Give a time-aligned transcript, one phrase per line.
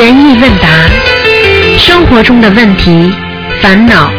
[0.00, 0.68] 意问答，
[1.78, 3.12] 生活中的问题、
[3.60, 4.10] 烦恼、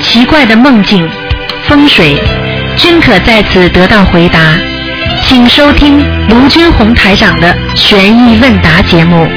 [0.00, 1.08] 奇怪的梦境、
[1.68, 2.20] 风水，
[2.76, 4.56] 均可在此得到回答。
[5.22, 9.28] 请收听卢军红台长的悬疑问答节目。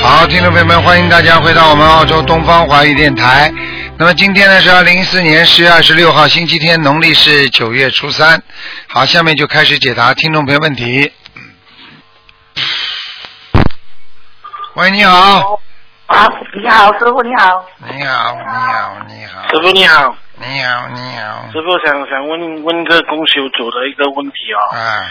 [0.00, 3.52] 好，听众朋友们，欢迎大家回到我们澳洲东方华语电台。
[3.96, 8.42] 那么今天呢是二零一四年十月二十六号，星期天，农历是九月初三。
[8.88, 11.10] 好，下面就开始解答听众朋友问题。
[14.74, 15.60] 喂，你好。
[16.06, 17.62] 啊，你好，师傅你好。
[17.92, 19.42] 你好，你好，你好。
[19.50, 21.52] 师傅你好，你好，你好。
[21.52, 24.60] 师傅想想问问个公修组的一个问题哦。
[24.74, 25.04] 啊，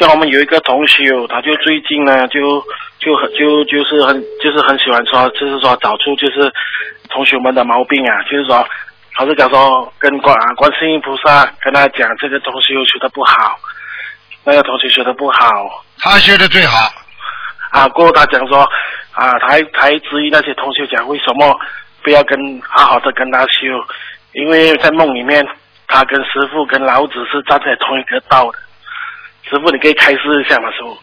[0.00, 2.40] 像我们有一个同修，他就最近呢，就
[2.98, 6.50] 就很就就是很就是很喜欢说，就是说找出就是
[7.10, 8.66] 同学们的毛病啊，就是说，
[9.12, 13.58] 他是讲说跟观啊观世音菩萨跟他讲这个同修学的不好，
[14.42, 16.90] 那个同学学的不好他学的最好。
[17.70, 18.60] 啊，过后他讲说
[19.12, 21.58] 啊，他还他还质疑那些同学讲为什么
[22.02, 23.58] 不要跟好好的跟他修，
[24.32, 25.46] 因为在梦里面
[25.88, 28.58] 他跟师傅跟老子是站在同一个道的。
[29.48, 30.68] 师傅，你可以开示一下吗？
[30.72, 30.98] 师傅？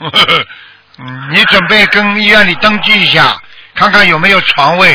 [0.99, 3.41] 嗯，你准备跟医院里登记一下，
[3.73, 4.93] 看看有没有床位。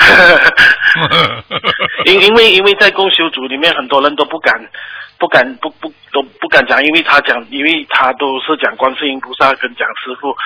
[2.06, 4.54] 因因为因为在公修组里面很多人都不敢
[5.18, 10.36] 不敢不不都不敢讲，因为他讲，因为他都是讲观世音菩萨跟讲师傅，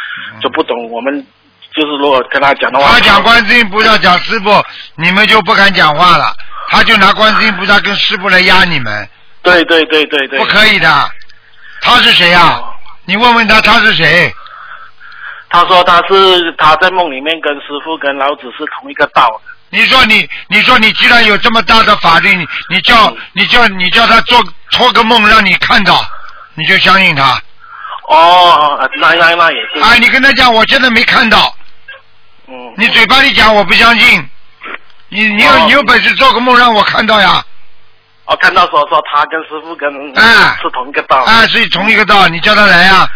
[0.41, 1.27] 就不懂我们
[1.73, 4.51] 就是如果跟他讲的话，他讲观世音菩萨讲师傅，
[4.97, 6.33] 你们就不敢讲话了。
[6.69, 9.09] 他就拿观世音菩萨跟师傅来压你们，
[9.43, 10.89] 对对对对对，不可以的。
[11.83, 12.69] 他是谁呀、哦
[13.05, 14.33] 你问问他他是谁？
[15.51, 19.52] 他说他是他在梦里面跟师傅跟老子是同一个道的。
[19.75, 24.39] 你说你，你说你既然有这么大的法力，你你叫你叫你叫他做
[24.71, 26.05] 托个梦让你看到，
[26.55, 27.41] 你就相信他。
[28.09, 29.81] 哦，那那那也是。
[29.81, 31.57] 啊，你跟他讲，我现在没看到，
[32.49, 32.75] 嗯。
[32.77, 34.29] 你嘴巴里讲我不相信，
[35.09, 37.43] 你你有、哦你有本事做个梦让我看到呀！
[38.27, 41.17] 哦，看到说说他跟师傅跟哎是同一个道。
[41.17, 43.09] 啊，是同一个道，你叫他来呀、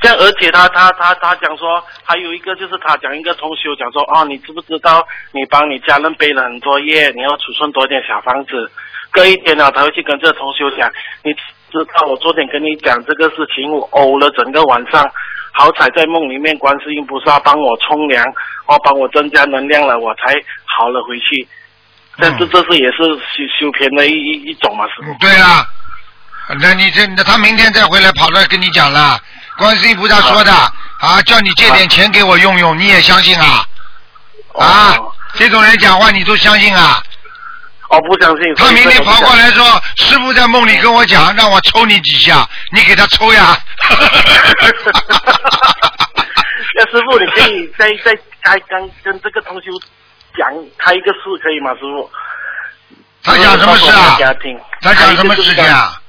[0.00, 8.70] 这样，而且他他他他讲说，还有一个就是他讲一个同修讲说，哦，你知不知道你帮你家人背了很多业，你要储存多点小房子。
[9.10, 10.88] 隔一天呢，他会去跟这个同修讲，
[11.24, 15.02] 你知道我昨天跟你讲这个事情，我呕了整个晚上，
[15.52, 18.24] 好彩在梦里面观世音菩萨帮我冲凉，
[18.66, 20.34] 哦，帮我增加能量了，我才
[20.76, 21.48] 好了回去。
[22.20, 25.16] 但是这是也是修修偏的一一一种嘛，师傅。
[25.20, 25.64] 对啊，
[26.60, 29.18] 那你这那他明天再回来跑来跟你讲了，
[29.58, 33.66] 观世音菩萨说的啊，叫你借点钱给我用用，你也相信啊？
[34.56, 37.02] 啊哦，这种人讲话你都相信啊？
[37.88, 38.54] 哦，不相信。
[38.54, 39.48] 他明天跑过来。
[39.48, 43.58] 来说，师傅在梦里跟我讲，让我抽你几下，你给他抽呀。
[46.76, 49.70] 那师傅，你可以再再开刚跟这个同修
[50.36, 50.48] 讲
[50.78, 51.72] 开一个事可以吗？
[51.72, 52.10] 师傅？
[53.24, 54.16] 他讲什么事啊。
[54.80, 56.00] 他讲什么事情啊？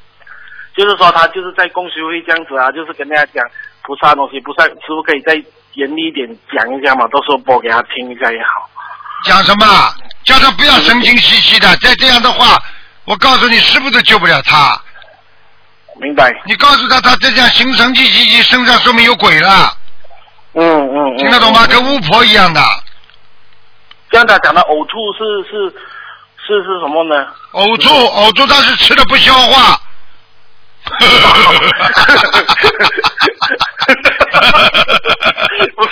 [0.80, 3.44] 就是说他就是在公修会这样子啊，就是跟大家讲
[3.84, 5.34] 菩萨的东西，菩萨师傅可以再
[5.74, 6.26] 严厉一点
[6.56, 8.70] 讲一下嘛，到时候播给他听一下也好。
[9.26, 9.66] 讲什么？
[10.24, 12.58] 叫他不要神经兮兮的，再这样的话，
[13.04, 14.80] 我告诉你，师傅都救不了他。
[16.00, 16.32] 明白？
[16.46, 19.74] 你告诉他，他再这样形神经兮兮，身上说明有鬼了，
[20.54, 20.96] 嗯嗯。
[20.96, 21.66] 嗯听得懂吗？
[21.66, 22.62] 嗯跟巫婆一样的，
[24.12, 25.70] 这样他讲的呕吐是是
[26.48, 27.28] 是是什么呢？
[27.52, 29.78] 呕吐呕吐，他是吃的不消化。
[35.76, 35.90] 不是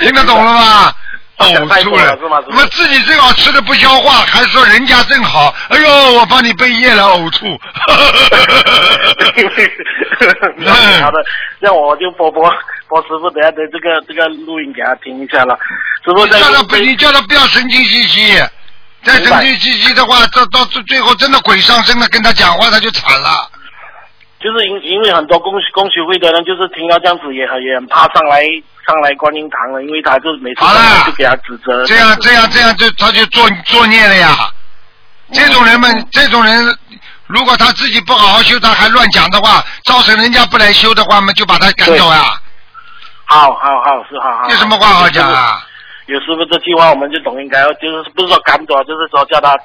[0.00, 0.92] 听得懂了吗？
[1.38, 5.54] 呕吐了多了是吗，那么自己最好吃的不消化，还说人家正好。
[5.68, 7.44] 哎呦，我帮你背业了，呕吐。
[10.56, 11.18] 嗯好的，
[11.60, 12.50] 那我就播播
[12.88, 15.58] 播师傅等下的这个这个录音给他听一下了。
[16.06, 18.32] 师傅叫他不，你叫他不要神经兮兮，
[19.02, 23.50] 再神经兮兮的话，到到最最后真的鬼上身了，跟他讲话他就惨了。
[24.46, 28.44] 就是因因为很多公公学会的人就是听到这样子也很也很怕上来
[28.86, 30.60] 上来观音堂了，因为他就每次
[31.04, 31.84] 就给他指责。
[31.84, 34.28] 这样这样这样就他就作作孽了呀。
[35.32, 36.64] 这种人们，这种人，
[37.26, 42.22] 如果他自己不好好修，他还乱讲的话，造成人家不来修的话我们，就把他赶走呀。
[43.24, 44.48] 好好好是好好。
[44.48, 45.58] 有什么话好讲啊？
[46.06, 49.58] 有师傅这句话我们就懂应该，就是不是说赶走，就是说叫他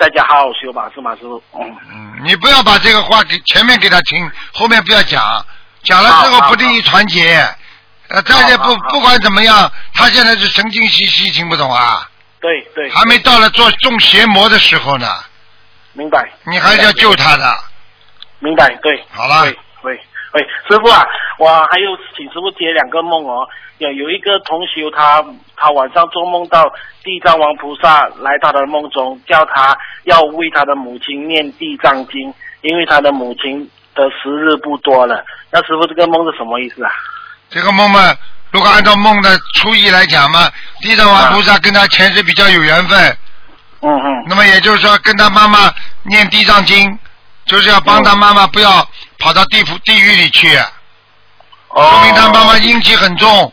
[0.00, 1.42] 在家好好修吧，是吗，师傅？
[1.52, 1.76] 嗯。
[1.92, 5.44] 嗯，你不要把这个话给前面给他听，后面不要讲，
[5.84, 7.46] 讲了之后不利于团结。
[8.08, 12.08] 呃，大家不不管怎么样，他现在是神经兮兮，听不懂啊？
[12.40, 12.90] 对对。
[12.90, 15.06] 还没到了做中邪魔的时候呢，
[15.92, 16.28] 明白。
[16.44, 17.56] 你还是要救他的。
[18.38, 19.04] 明白，对。
[19.10, 19.52] 好了
[20.34, 21.04] 喂，师傅啊，
[21.38, 23.46] 我还有请师傅接两个梦哦。
[23.78, 25.24] 有有一个同学他
[25.56, 26.70] 他晚上做梦到
[27.02, 35.24] 地藏王菩萨来他的梦中，叫他要为他的母亲念地藏经，因为他的母亲的时日不多了。
[35.50, 36.92] 那师傅这个梦是什么意思啊？
[37.48, 38.14] 这个梦嘛，
[38.52, 40.50] 如果按照梦的初意来讲嘛，
[40.82, 43.16] 地藏王菩萨跟他前世比较有缘分，
[43.80, 45.72] 嗯嗯那么也就是说跟他妈妈
[46.02, 46.98] 念地藏经，
[47.46, 48.86] 就是要帮他妈妈不要
[49.20, 50.56] 跑到地府地狱里去，
[51.68, 53.52] 哦，说明他妈妈阴气很重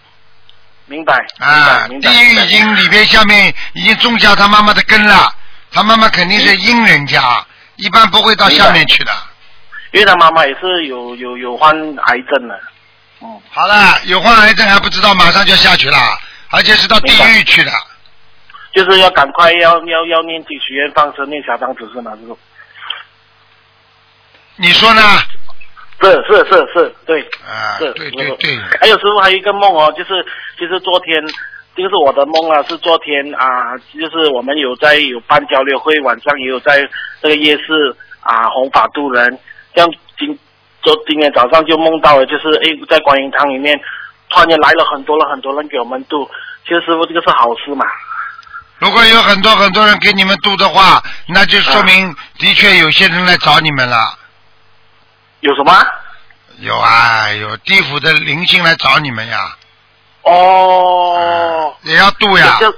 [0.87, 5.35] 明白啊，地狱已经里边下面已经种下他妈妈的根了，
[5.71, 9.11] 他妈妈肯定是阴人家，一般不会到下面去的。
[9.91, 12.59] 因为他妈妈也是有有有患癌症的。
[13.19, 15.97] 嗯，好了，有患癌症还不知道，马上就下去了，
[16.51, 17.71] 而且是到地狱去的。
[18.73, 22.11] 就是要赶快要要要念经许愿放生念小房子是吗？
[22.11, 22.39] 师傅？
[24.55, 25.01] 你说呢？
[25.99, 27.21] 是是是是，对。
[27.45, 30.23] 啊，是，对对对，还有师傅还有一个梦哦，就是
[30.59, 31.21] 就是昨天，
[31.75, 36.87] 这个是我的梦啊，是昨天啊，就是我们有在有办交流会，晚上也有在
[37.21, 39.39] 这个夜市啊弘法度人，
[39.75, 40.37] 像今
[40.83, 43.79] 昨今天早上就梦到了，就是哎在观音堂里面
[44.29, 46.29] 突然间来了很多了很多人给我们度，
[46.63, 47.85] 其实师傅这个是好事嘛，
[48.77, 53.97] 如果有很多很多人给你们度的话，那就说明的确有些人来找你们了。
[55.41, 55.71] 有什么？
[56.59, 59.55] 有啊，有地府的灵性来找你们呀，
[60.23, 62.57] 哦，也要度呀。
[62.59, 62.73] 这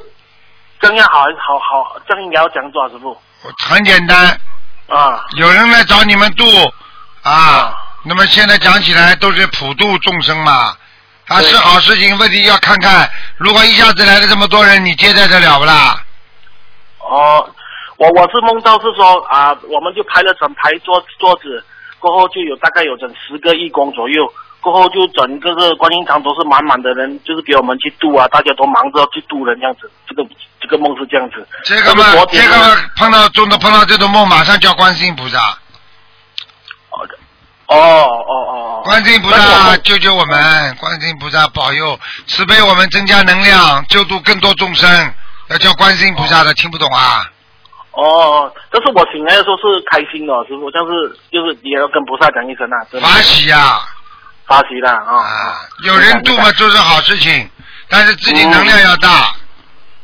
[0.81, 3.17] 这样好好好，这样应该要讲多少师傅
[3.69, 4.37] 很简单，
[4.87, 6.45] 啊有人来找你们度
[7.23, 7.85] 啊啊。
[8.03, 10.75] 那么现在讲起来都是普度众生嘛，
[11.27, 12.17] 啊是好事情。
[12.17, 16.03] 问题要看看，如果一下子来了这么多人，你接待得了不啦？
[16.99, 17.49] 哦，
[17.95, 21.63] 我我是梦到是说啊，我们就排了整排桌桌子，
[21.99, 24.31] 过后就有大概有整十个义工左右，
[24.61, 29.91] 过后就整个个观音堂都是满满的人，就是给我们去渡啊，大家都忙着去渡人这样子。
[30.07, 30.25] 这个
[30.59, 31.47] 这个梦是这样子。
[31.63, 35.57] 这个嘛但是昨，天这个碰到中的碰到这种梦，马上叫观世音菩萨。
[37.67, 38.81] 哦哦哦。
[38.83, 45.13] 观世音菩萨救救我们，观世音菩萨保佑，慈悲我们，增加能量，救度更多众生。
[45.49, 47.29] 要叫观世音菩萨的，听不懂啊？
[47.91, 50.89] 哦，但是我醒来的时候是开心的，师傅，但是
[51.31, 53.79] 就是也要跟菩萨讲一声啊，真的法喜呀、
[54.45, 55.17] 发喜的啊。
[55.17, 55.55] 啊！
[55.85, 57.49] 有人度嘛，就是好事情，
[57.89, 59.33] 但是自己能量要大。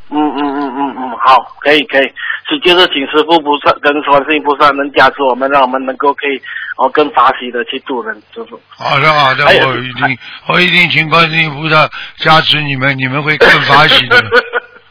[0.07, 2.05] 嗯嗯嗯嗯嗯，好，可以可以，
[2.47, 6.39] 是就是请师傅菩萨跟观世音菩萨能加持我们，让我们能够可以
[6.77, 8.59] 哦更法喜的去度人，师傅。
[8.69, 10.17] 好的好的，我一定
[10.47, 14.23] 我一定请观世音菩萨加持你们，你们会更法喜的。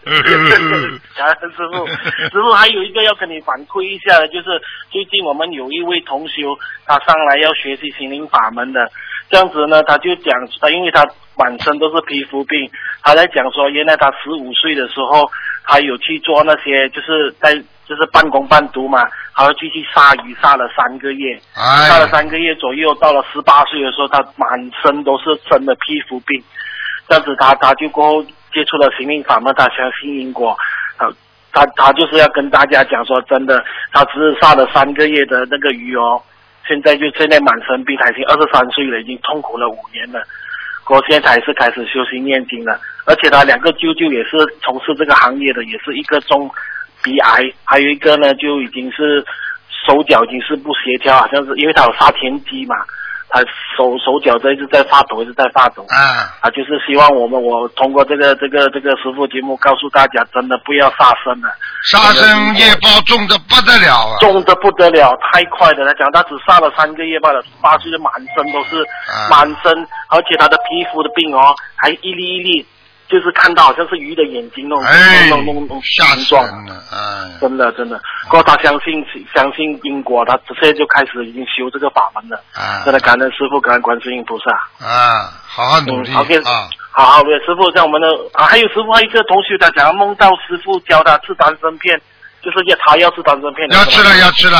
[1.17, 4.61] 感恩师傅，师傅还有一个要跟你反馈一下的，就是
[4.91, 6.57] 最近我们有一位同修，
[6.87, 8.91] 他上来要学习心灵法门的，
[9.31, 11.07] 这样子呢，他就讲，他因为他
[11.37, 12.71] 满身都是皮肤病，
[13.03, 15.31] 他在讲说，原来他十五岁的时候，
[15.65, 17.55] 他有去做那些，就是在
[17.87, 18.99] 就是半工半读嘛，
[19.33, 21.89] 还要去去杀鱼，杀了三个月，哎。
[21.89, 26.43] 杀了三个月左右，到了十八岁的时候，他满身都是真的皮肤病，
[27.09, 28.23] 这样子他他就过后
[28.53, 30.57] 接触了心灵法门，他相信因果，
[30.99, 31.11] 他
[31.53, 36.23] 他他就是要跟大家讲说，真的，他只是杀了三个月的那个鱼哦，
[36.67, 40.23] 现在就现在满身病，他已经二十三岁了，已经痛苦了五年了。
[40.87, 46.51] 过现在才是开始修行念经了，而且他两个舅舅也是从事这个行业的，也是一个中
[47.03, 49.25] 鼻癌，还有一个呢就已经是
[49.87, 52.77] 手脚已经是不协调，好像是因为他有杀田鸡嘛，
[53.35, 53.41] 他
[53.75, 55.85] 手手脚都一直在发抖，一直在发抖。
[55.91, 61.51] 啊，啊，就是希望我们我通过这个这个这个师傅节目告诉大家，真的不要杀生了，
[61.91, 64.15] 杀生夜报重的不得了啊！
[64.21, 65.85] 重的不得了，太快了。
[65.85, 69.75] 他讲他只杀了三个月罢了，八岁的满身都是啊满身，
[70.11, 72.67] 而且他的皮肤的病哦，还一粒一粒，
[73.09, 76.45] 就是看到好像是鱼的眼睛那种哎那种那种那种，吓死形状。
[76.47, 76.83] 人了！
[76.91, 82.43] 哎，真的真的，过后他相信相信因果，他直接就开始已经修这个法门了。
[82.55, 84.51] 啊真的感恩师傅，感恩观世音菩萨。
[84.87, 86.69] 啊，好好努力嗯，OK 啊！
[86.91, 92.01] 好好，师傅，像我们的啊，还有师傅，还有一个同学，他想要梦到师傅教他吃丹参片，
[92.41, 93.69] 就是要他要吃丹参片。
[93.71, 94.59] 要吃了，要吃了，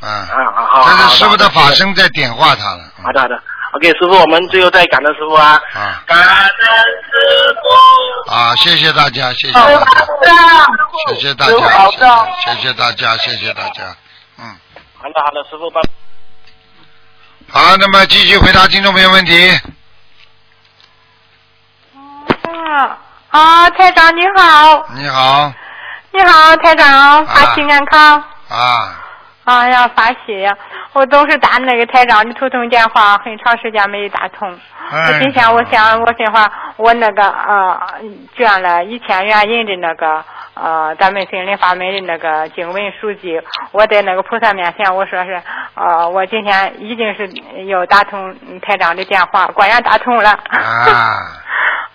[0.00, 0.08] 啊！
[0.08, 0.90] 啊，好好。
[0.90, 1.70] 这是师傅的法。
[1.72, 2.84] 身在点化他了。
[3.02, 3.36] 好的好的
[3.76, 5.60] ，OK，师傅，我们最后再感恩师傅啊。
[5.74, 8.32] 啊感恩师傅。
[8.32, 8.54] 啊！
[8.56, 9.84] 谢谢大家，谢谢好大
[10.24, 10.66] 家，
[11.08, 13.82] 谢谢大家的，谢谢大家，谢谢大家。
[14.38, 14.56] 嗯，
[14.98, 15.80] 好的好的，师傅帮。
[17.48, 19.60] 好，那么继续回答听众朋友问题。
[21.94, 22.98] 啊
[23.30, 25.52] 啊，台长你好，你好，
[26.10, 28.24] 你好台长，啊法体安康。
[28.48, 29.05] 啊，
[29.46, 30.56] 哎呀，发喜呀！
[30.92, 34.52] 我都是打那个台长的图腾电话，很长时间没打通。
[34.90, 37.80] 哎我今天我想，我心话，我那个呃
[38.36, 40.24] 捐了一千元银的那个
[40.54, 45.40] 呃咱们森林法门的那个经文书籍，我在那个菩萨面前我说是
[45.74, 47.28] 呃我今天一定是
[47.66, 50.30] 要打通台长的电话，果然打通了。
[50.30, 51.18] 啊，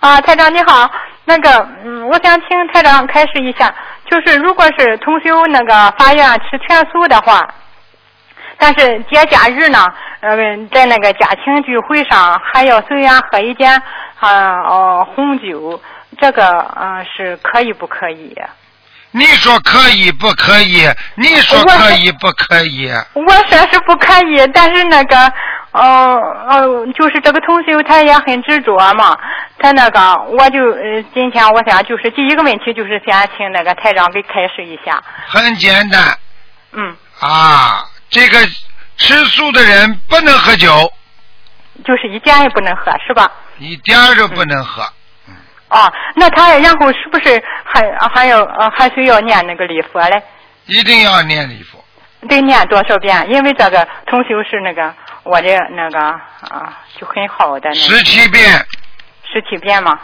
[0.00, 0.90] 啊，台长你好，
[1.26, 3.74] 那个，嗯，我想请台长开示一下，
[4.12, 7.48] 就是如果是同修那个法院吃全素的话，
[8.58, 9.86] 但是节假日呢，
[10.20, 10.36] 呃，
[10.70, 13.72] 在那个家庭聚会上还要随缘喝一点
[14.20, 15.80] 啊哦红酒，
[16.20, 16.46] 这个
[16.78, 18.36] 嗯、呃是可以不可以？
[19.12, 20.86] 你说可以不可以？
[21.14, 22.90] 你说可以不可以？
[23.14, 25.32] 我说是不可以，但是那个，
[25.72, 26.16] 呃
[26.48, 29.18] 呃，就是这个同修他也很执着嘛，
[29.58, 36.00] 他那个我就呃今天我想就是第一个问题就是先请那个台长给开示一下，很简单
[36.72, 38.38] 嗯，啊，这个
[38.96, 40.92] 吃素的人不能喝酒，
[41.84, 43.30] 就是一点也不能喝是吧？
[43.58, 44.82] 一点儿都不能喝。
[45.70, 50.22] 哦，那他然后是不是还还要呃还需要念那个礼佛嘞？
[50.66, 51.82] 一定要念礼佛。
[52.28, 53.30] 得念多少遍？
[53.30, 57.74] 因为这个同修是那个我的那个啊就很好的那个。
[57.74, 58.42] 十七遍，
[59.24, 59.98] 十七遍嘛。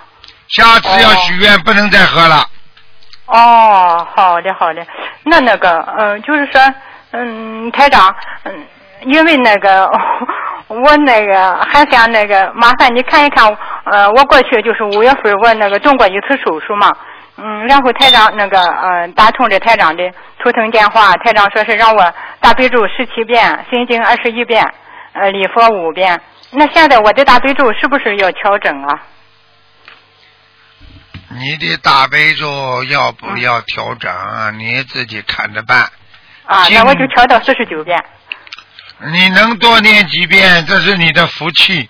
[0.49, 2.45] 下次要许愿不能再喝了。
[3.27, 4.87] 哦，好的好的，
[5.25, 6.75] 那那个，嗯、就是说，
[7.11, 8.67] 嗯，台长，嗯，
[9.03, 9.91] 因为那个
[10.69, 13.45] 我那个还想那个麻烦你看一看，
[13.85, 16.91] 呃，我过去就是五月份我那个动过一次手术嘛，
[17.37, 20.11] 嗯，然后台长那个呃打通了台长的
[20.43, 24.65] 图腾电话，台长说是让我大悲咒十七遍，心经二十一遍，
[25.21, 26.21] 呃，礼佛五遍。
[26.51, 29.03] 那现在我的大悲咒是不是要调整啊？
[31.31, 34.11] 你的大悲咒要不要调整？
[34.59, 35.81] 你自己看着办。
[36.47, 38.03] 啊，那我就调到四十九遍。
[39.13, 41.89] 你能多念几遍，这是你的福气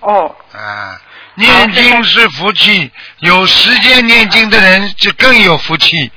[0.00, 0.98] 哦，啊！
[1.34, 6.10] 念经是福气，有时间念经的人就更有福气。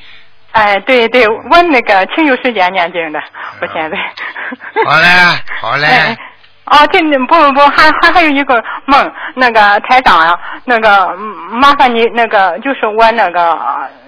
[0.53, 3.19] 哎，对对，我那个挺有时间念经的，
[3.61, 3.97] 我现在。
[4.85, 5.07] 好嘞，
[5.59, 5.85] 好嘞。
[5.91, 6.17] 哎
[6.65, 11.13] 啊，这，不不不，还还还有一个梦，那个台长啊，那个
[11.51, 13.59] 麻烦你那个，就是我那个，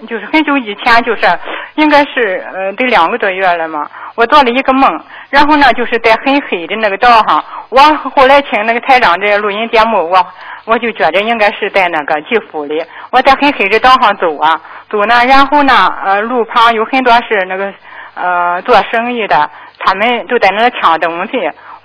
[0.08, 1.38] 就是很久以前，就是
[1.74, 4.90] 应该是呃得两个多月了嘛，我做了一个梦，
[5.28, 7.78] 然后呢，就是在很黑的那个道上，我
[8.14, 10.26] 后来听那个台长的录音节目，我
[10.64, 12.82] 我就觉得应该是在那个吉福里，
[13.12, 14.58] 我在很黑的道上走啊，
[14.88, 17.70] 走呢，然后呢，呃，路旁有很多是那个
[18.14, 21.32] 呃做生意的，他们都在那抢东西。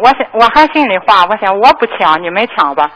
[0.01, 2.89] 我想我还心里话，我想我不抢，你们抢吧。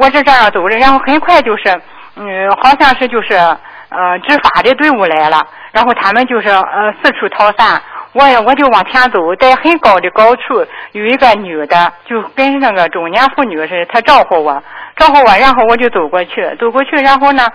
[0.00, 1.70] 我就这样走着，然后很快就是，
[2.16, 5.40] 嗯，好像是就是呃执法的队伍来了，
[5.72, 7.80] 然后他们就是呃四处逃散。
[8.14, 14.62] 我也我就往前走，在很高的高处有一个女的，就跟那个中年妇女似的，她招呼我，
[14.96, 17.48] 招呼我，然后我就走过去，走过去，然后呢，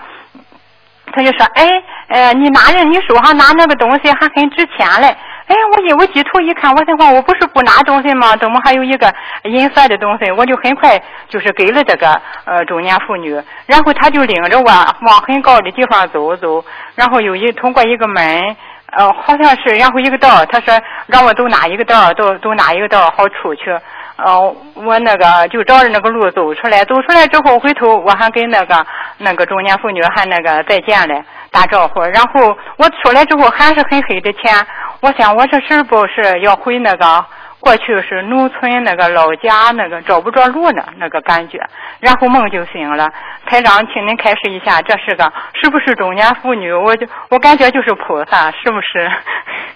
[1.12, 1.64] 他就说，哎，
[2.08, 5.16] 呃，你拿着你手上拿那个东西还很值钱嘞。
[5.48, 8.36] 哎，我一我低头一看，我心话我不是不拿东西吗？
[8.36, 9.12] 怎么还有一个
[9.44, 10.30] 银色的东西？
[10.32, 13.32] 我就很快就是给了这个呃中年妇女，
[13.66, 16.62] 然后她就领着我往很高的地方走走，
[16.94, 18.56] 然后有一通过一个门，
[18.92, 23.74] 呃，好像是然后一个道，她说让我走哪一个道，走走哪一个道好出去。
[24.16, 28.84] 呃，我那个就照着那个路走出来，走出来之后回头我还跟那个
[29.18, 32.02] 那个中年妇女还那个再见嘞，打招呼。
[32.02, 34.52] 然后我出来之后还是很黑的天，
[35.00, 37.24] 我想我这是不是要回那个
[37.60, 41.58] 过去是农村那个老家那个找不着路呢那个感觉，
[42.00, 43.08] 然后梦就醒了。
[43.46, 46.72] 台长，请您开示一下，这是个是不是中年妇女？
[46.72, 49.10] 我就我感觉就是菩萨，是不是？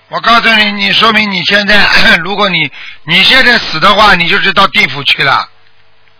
[0.09, 1.76] 我告诉你，你说明你现在，
[2.23, 2.71] 如果你
[3.07, 5.49] 你现在死的话，你就是到地府去了，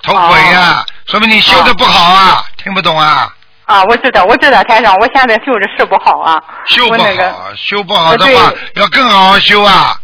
[0.03, 3.29] 投鬼呀、哦说明你修的不好啊，听不懂啊？
[3.73, 6.43] 啊，我知道，我知道，台长，我现在修的是不好啊。
[6.67, 9.97] 修不好，我那个修不好的呃话对要更好好修啊！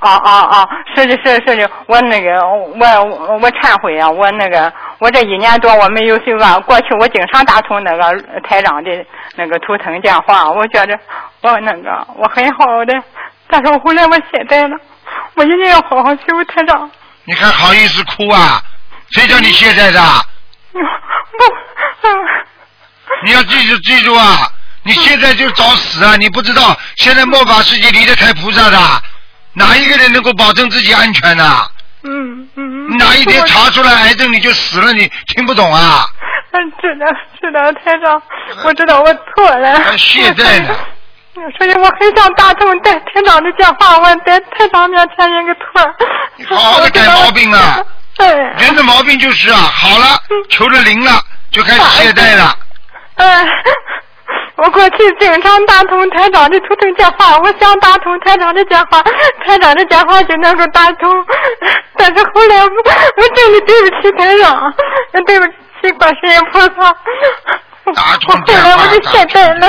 [0.00, 0.68] 啊啊啊！
[0.96, 4.10] 是的，是的，是的，我那个我我我忏悔啊！
[4.10, 6.58] 我那个我这一年多我没有修啊。
[6.60, 8.90] 过去我经常打通那个台长的
[9.36, 10.98] 那个图腾电话，我觉得
[11.42, 12.94] 我那个我很好的，
[13.46, 14.76] 但是后来我懈怠了，
[15.34, 16.90] 我一定要好好修台长。
[17.24, 18.60] 你还好意思哭啊？
[19.10, 20.00] 谁叫你懈怠的？
[23.24, 24.50] 你要记住记住啊！
[24.82, 26.16] 你现在就找死啊！
[26.16, 28.78] 你不知道现在末法世界离得开菩萨的，
[29.52, 31.66] 哪一个人能够保证自己安全呢、
[32.02, 32.96] 嗯嗯。
[32.96, 36.06] 哪一天查出来癌症你就死了，你听不懂啊？
[36.52, 37.06] 嗯，知道
[37.40, 38.22] 知道，台长，
[38.64, 39.78] 我知道我错了。
[39.80, 40.74] 还懈怠呢？
[41.58, 45.94] 所以我很想打通台台长的电话，我在台长面前认个托儿。
[46.36, 47.78] 你好好的改毛病啊！
[48.16, 48.26] 哎。
[48.58, 51.22] 人的毛病就是啊，好了，求着灵了，
[51.52, 52.56] 就开始懈怠了。
[53.16, 53.46] 哎，
[54.56, 59.02] 我过去经常打通台长的图腾电话，我想打通台长的电话，
[59.46, 61.26] 台长的电话就能够打通，
[61.96, 62.70] 但是后来我
[63.16, 64.74] 我真的对不起台长，
[65.26, 66.96] 对不起观世音菩萨。
[67.94, 69.68] 打通电话，懈怠了。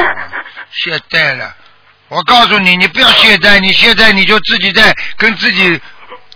[0.71, 1.53] 懈怠了，
[2.09, 5.79] 我告诉你，你不要懈怠，你现在你就自己在跟自己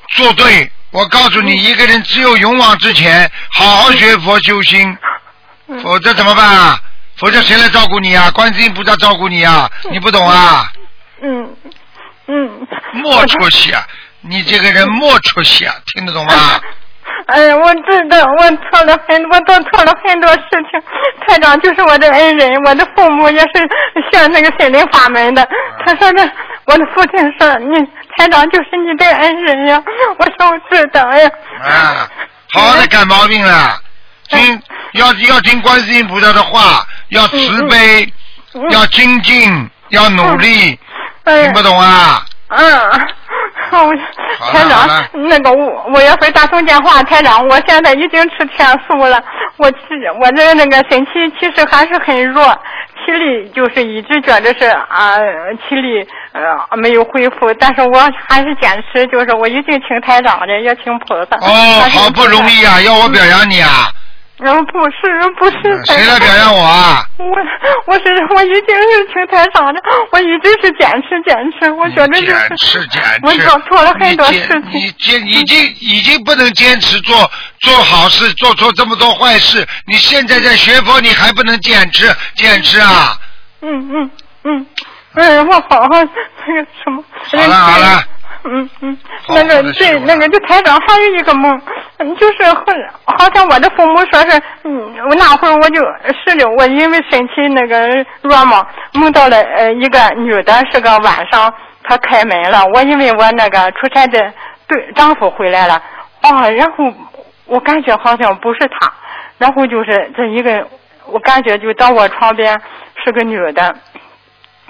[0.09, 0.71] 作对。
[0.91, 4.97] 我告诉你，一个人只有勇往直前，好好学佛修心，
[5.83, 6.79] 否则怎么办啊？
[7.17, 8.29] 否则谁来照顾你啊？
[8.31, 9.69] 观世音菩萨照顾你啊？
[9.91, 10.71] 你不懂啊？
[11.21, 11.55] 嗯
[12.27, 12.67] 嗯。
[12.93, 13.83] 莫出息啊！
[14.21, 15.75] 你这个人莫出息啊！
[15.93, 16.33] 听得懂吗？
[17.27, 20.41] 哎呀，我知道我错了很，我做错了很多事
[20.71, 20.81] 情。
[21.27, 23.47] 台长就是我的恩人，我的父母也是
[24.11, 25.47] 学那个心灵法门的。
[25.85, 26.31] 他说的，
[26.65, 27.75] 我的父亲说你
[28.17, 29.81] 台长就是你的恩人呀。
[30.19, 31.29] 我说我知道呀。
[31.63, 32.09] 啊，
[32.53, 33.79] 好好的改毛病了，
[34.29, 34.61] 听
[34.95, 38.11] 要要听观世音菩萨的话，要慈悲，
[38.71, 40.79] 要精进，要努力，
[41.23, 42.25] 听不懂啊？
[42.49, 43.07] 嗯。
[44.51, 44.87] 台长，
[45.27, 49.21] 那个我我要会打通电话，台长，我现在已经吃天素了，
[49.57, 49.77] 我其
[50.21, 52.47] 我这那个身体其实还是很弱，
[53.03, 55.17] 体力就是一直觉得是啊
[55.67, 57.99] 体力呃没有恢复，但是我
[58.29, 61.35] 还是坚持，就是我一定听台长的，也听菩萨。
[61.41, 63.89] 哦，好不容易啊，要我表扬你啊。
[63.89, 64.04] 嗯，
[64.37, 64.43] 不
[64.91, 65.85] 是，不是。
[65.85, 67.05] 谁来表扬我啊？
[67.17, 67.25] 我，
[67.87, 68.03] 我是，
[68.35, 72.25] 我已经是听台上的，我一直是坚持坚持，我觉得是。
[72.25, 73.19] 坚持坚持。
[73.23, 74.71] 我做错了很多事情。
[74.73, 79.65] 你坚，已经已经不能坚持做做好事，做错这么多坏事。
[79.87, 83.17] 你现在在学佛，你还不能坚持坚持啊？
[83.61, 84.11] 嗯嗯
[84.43, 84.65] 嗯，
[85.13, 87.03] 嗯，我好好那个什么。
[87.31, 88.03] 好了好了。
[88.47, 88.97] 嗯嗯，
[89.29, 91.59] 那个对，那个就台长还有一个梦，
[92.19, 92.63] 就是好
[93.17, 95.81] 好像我的父母说是，嗯，我那会儿我就
[96.25, 97.87] 是的，我因为身体那个
[98.21, 101.51] 弱嘛，梦到了呃一个女的，是个晚上，
[101.83, 104.33] 她开门了，我因为我那个出差的
[104.67, 105.81] 对丈夫回来了，
[106.21, 106.93] 啊，然后
[107.47, 108.93] 我感觉好像不是他，
[109.39, 110.67] 然后就是这一个，
[111.07, 112.61] 我感觉就到我床边
[113.03, 113.75] 是个女的。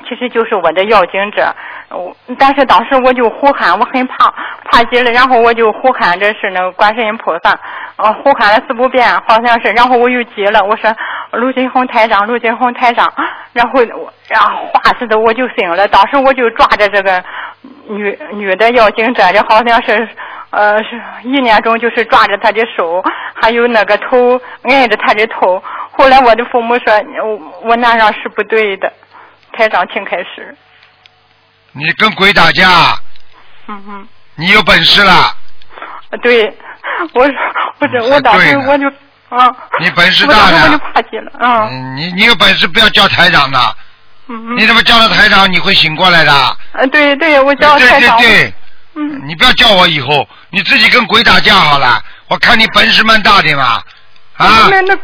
[0.08, 1.56] 其实就是我的要经者，
[1.90, 4.34] 我但是当时我就呼喊，我很怕，
[4.66, 7.58] 怕极了，然后我就呼喊着是那个观世音菩萨，
[7.98, 10.94] 呃，呼喊了四不遍，好像是，然后我又急了，我说
[11.32, 13.12] 卢金红台长，卢金红台长，
[13.54, 17.24] 然后我，然后话似的我就醒了，当时我就抓着这个
[17.88, 20.08] 女女的要经者，这好像是
[20.50, 23.04] 呃是一念中就是抓着她的手，
[23.36, 26.94] 还有那个头按着她的头，后来我的父母说，
[27.24, 28.92] 我我那样是不对的。
[29.54, 30.54] 台长，请开始。
[31.78, 32.98] 你跟鬼打架？
[33.68, 34.08] 嗯哼。
[34.36, 35.36] 你有本事了。
[36.22, 36.46] 对，
[37.14, 37.28] 我
[37.80, 38.88] 不是我当时我就
[39.30, 39.50] 啊。
[39.80, 40.64] 你本事大的。
[40.64, 41.68] 我就怕极了啊。
[41.96, 43.76] 你你有本事不要叫台长的。
[44.28, 46.32] 嗯你怎么叫了台长你会醒过来的？
[46.34, 46.56] 啊
[46.92, 48.20] 对对，我叫台长。
[48.20, 48.54] 对对对。
[48.96, 49.28] 嗯。
[49.28, 52.02] 你不要叫我以后，你自己跟鬼打架好了。
[52.28, 53.82] 我看你本事蛮大的嘛。
[54.38, 54.68] 啊。
[54.70, 54.98] 那那。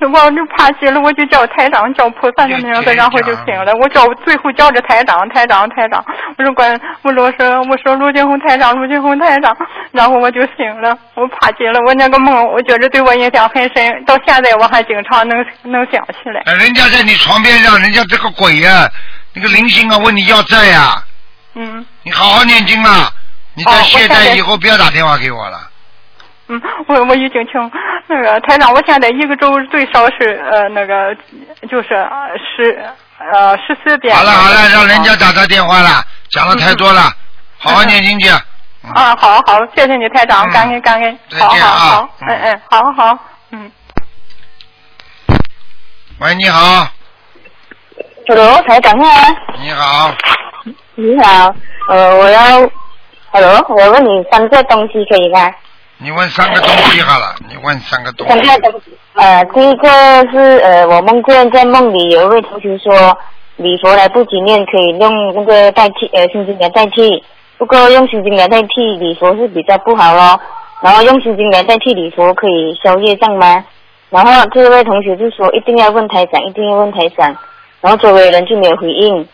[0.00, 3.74] 我就怕极了，我就叫台长，叫菩萨的名字，然后就醒了。
[3.76, 6.04] 我叫最后叫着台长，台长，台长。
[6.36, 9.56] 我说关，我老说我说陆金红台长，陆金红台长，
[9.92, 10.96] 然后我就醒了。
[11.14, 16.52] 我怕极了，我那个梦，我觉着对我印象很深，到现在我还经常能能想起来。
[16.54, 18.88] 人家在你床边上，人家这个鬼呀，
[19.32, 21.02] 那个灵性啊，问你要债呀。
[21.54, 21.86] 嗯。
[22.02, 23.08] 你好好念经啊！
[23.54, 25.70] 你在懈怠以后不要打电话给我了。
[26.48, 27.70] 嗯，我我已经请
[28.06, 31.14] 那个台长，我现在一个周最少是呃那个
[31.70, 31.88] 就是
[32.56, 32.78] 十
[33.18, 34.14] 呃十四遍。
[34.14, 37.00] 好了好了，让人家打他电话了，讲的太多了，
[37.58, 38.28] 好好念经去。
[38.94, 43.18] 啊，好好，谢谢你台长，感恩感恩，好好好，嗯嗯，好好，
[43.50, 43.72] 嗯。
[46.20, 46.86] 喂，你好。
[48.28, 49.08] Hello，台长啊。
[49.62, 50.14] 你好。
[50.96, 51.54] 你好，
[51.88, 52.70] 呃，我要
[53.30, 55.50] ，Hello，我问你三个东西可以吗？
[55.98, 58.32] 你问三个东西好了，你问三个东西。
[58.44, 59.88] 三个东西，呃，第一个
[60.32, 63.16] 是呃，我梦见在梦里有一位同学说，
[63.56, 67.22] 礼佛来不及念，可以用那个代替呃心经来代替，
[67.58, 70.40] 不过用心经来代替礼佛是比较不好咯。
[70.82, 73.64] 然后用心经来代替礼佛可以消业障吗？
[74.10, 77.34] 然后这位同学就说一定要问台长，一定要问台长。
[77.80, 79.26] 然后周围人就没有回应。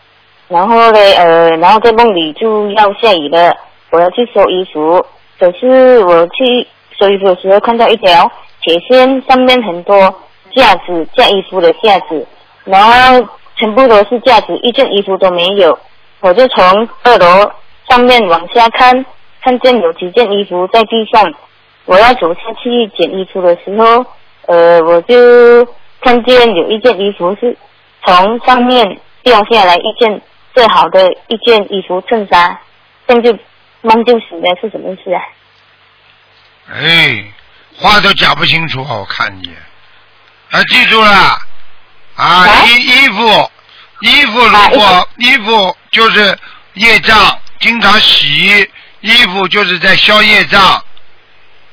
[0.47, 3.55] 然后呢，呃，然后在梦里就要下雨了，
[3.89, 5.03] 我要去收衣服。
[5.41, 6.67] 可是我去
[6.99, 9.97] 收衣服的时候，看到一条铁线，上面很多
[10.55, 12.27] 架子架衣服的架子，
[12.63, 15.75] 然后全部都是架子，一件衣服都没有。
[16.19, 17.51] 我就从二楼
[17.89, 19.03] 上面往下看，
[19.41, 21.33] 看见有几件衣服在地上。
[21.85, 24.05] 我要走下去捡衣服的时候，
[24.45, 25.67] 呃，我就
[26.01, 27.57] 看见有一件衣服是
[28.05, 30.21] 从上面掉下来，一件
[30.53, 32.59] 最好的一件衣服衬衫，
[33.07, 33.35] 这样就
[33.81, 35.21] 梦就醒了，是什么意思啊？
[36.71, 37.25] 哎，
[37.75, 39.49] 话都讲不清楚，我看你，
[40.51, 41.11] 啊，记住了，
[42.15, 43.51] 啊，啊衣衣服，
[44.01, 46.37] 衣服如啊衣果衣服就是
[46.75, 48.67] 业障，经常洗
[49.01, 50.83] 衣服就是在消业障，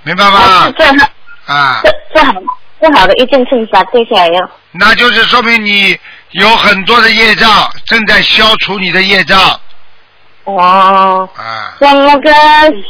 [0.03, 0.73] 明白啊，吗是？
[0.73, 1.11] 最好
[1.47, 2.33] 啊，最最好
[2.81, 4.51] 最好的一件衬衫掉下来了。
[4.73, 5.99] 那就是说明你
[6.31, 9.61] 有很多的业障，正在消除你的业障
[10.57, 11.77] 哦，啊。
[11.81, 12.31] 像那个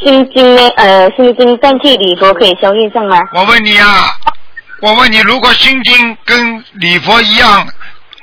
[0.03, 0.67] 心经呢？
[0.77, 3.17] 呃，心经代替礼佛可以消业障吗？
[3.33, 4.13] 我问你啊，
[4.81, 7.67] 我问你，如果心经跟礼佛一样，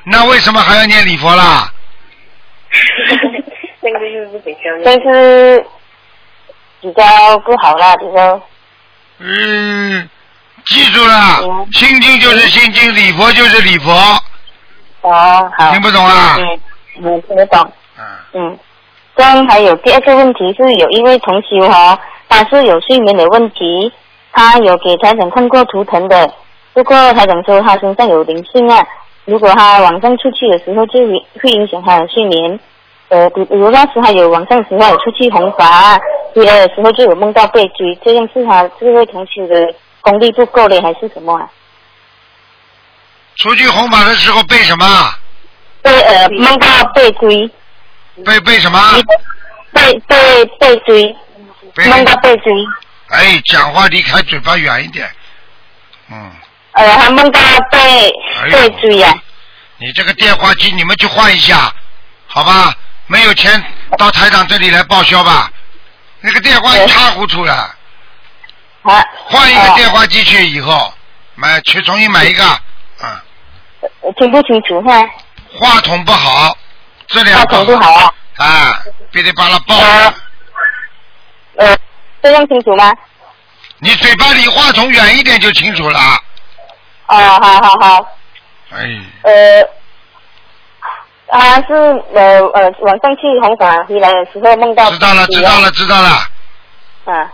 [0.05, 1.71] 那为什么还要念礼佛啦？
[3.81, 5.65] 那个又是比较但是
[6.81, 8.41] 比较不好啦，比较
[9.19, 10.09] 嗯，
[10.67, 13.93] 记住了嗯，心经就是心经，礼佛就是礼佛，
[15.03, 15.71] 哦好。
[15.73, 16.37] 听不懂啊？
[16.39, 16.61] 嗯，
[17.03, 17.73] 我，听得懂。
[17.99, 18.59] 嗯，嗯，
[19.17, 21.99] 这样还有第二个问题是有一位同修哈、
[22.29, 23.91] 他是有睡眠的问题，
[24.33, 26.31] 他有给台长看过图腾的，
[26.75, 28.87] 不过台长说他身上有灵性啊，
[29.25, 32.61] 如果他晚上出去的时候就会会影响他的睡眠。
[33.09, 35.99] 呃，比比如那时他有晚上时候有出去红法啊，
[36.35, 41.49] 回来的时候就有梦到被追，这样是他这位同修的功力不够嘞，还是什么啊？
[43.37, 44.85] 出去红法的时候被什么？
[45.83, 47.49] 被呃梦到被追，
[48.25, 48.79] 背背什么？
[49.73, 51.17] 被被被追，
[51.75, 52.53] 背梦到被追。
[53.09, 55.09] 哎，讲话离开嘴巴远一点。
[56.11, 56.33] 嗯，
[56.73, 58.13] 呃，还梦到被
[58.51, 59.15] 被追呀、
[59.79, 61.73] 你这个电话机你们去换一下，
[62.27, 62.75] 好吧？
[63.09, 63.63] 没有钱
[63.99, 65.51] 到台长这里来报销吧？
[66.21, 67.53] 那个电话一塌糊涂了，
[68.83, 70.93] 啊，换一个电话机去以后，
[71.35, 72.45] 买去重新买一个。
[72.45, 73.23] 啊，
[74.01, 75.05] 呃听不清楚哈，
[75.53, 76.57] 话筒不好，
[77.09, 79.77] 质量话筒不好啊，啊，噼里啪啦爆。
[81.57, 81.77] 呃，
[82.23, 82.93] 这样清楚吗？
[83.79, 85.99] 你嘴巴离话筒远一点就清楚了。
[87.07, 88.09] 哦，好好好，
[88.71, 88.79] 哎，
[89.23, 89.69] 呃，
[91.29, 91.75] 他是
[92.15, 96.09] 呃呃晚上去红馆回来的时候梦到知道了，知道了，知道了。
[97.05, 97.33] 啊，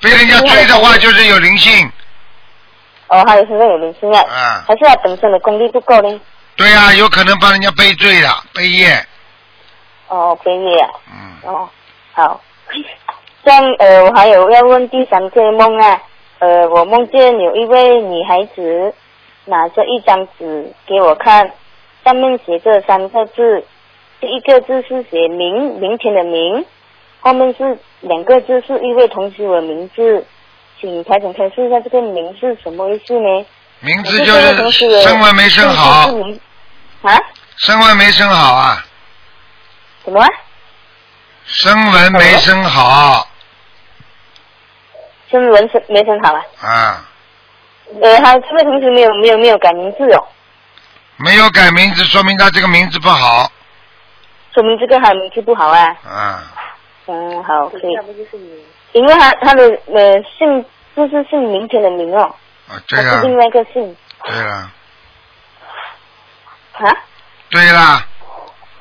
[0.00, 1.90] 被人家追的话就是有灵性。
[3.08, 6.20] 哦，他的身上有灵性啊，啊，还是他本身的功力不够呢？
[6.56, 9.06] 对呀、有可能帮人家背罪了，背业。
[10.12, 10.78] 哦，可以。
[10.78, 11.68] 啊，嗯，哦，
[12.12, 12.40] 好，
[13.42, 16.02] 这样呃，我还有要问第三个梦啊，
[16.38, 18.94] 呃，我梦见有一位女孩子
[19.46, 21.50] 拿着一张纸给我看，
[22.04, 23.64] 上面写着三个字，
[24.20, 26.64] 第一个字是写明明天的明，
[27.20, 30.26] 后面是两个字是一位同学的名字，
[30.78, 33.46] 请台长开示一下这个名是什么意思呢？
[33.80, 36.06] 名字就是学的声纹没生好。
[37.02, 37.18] 啊？
[37.56, 38.84] 声纹没生好啊，
[40.04, 40.28] 什么啊？
[41.44, 43.26] 声纹没生好
[45.30, 46.42] 声纹是没生好啊？
[46.60, 47.04] 啊，
[48.00, 50.24] 呃，他这位同学没有没有没有改名字哦，
[51.16, 53.50] 没有改名字，说明他这个名字不好
[54.54, 55.96] 说明这个他名字不好啊。
[56.04, 56.44] 啊。
[57.06, 57.92] 嗯，好，可以。
[58.92, 62.34] 因为他他的呃姓就是姓明天的明哦，
[62.68, 64.70] 啊，对了他是，另外一个姓对了，
[66.74, 66.96] 啊。
[67.50, 68.06] 对了，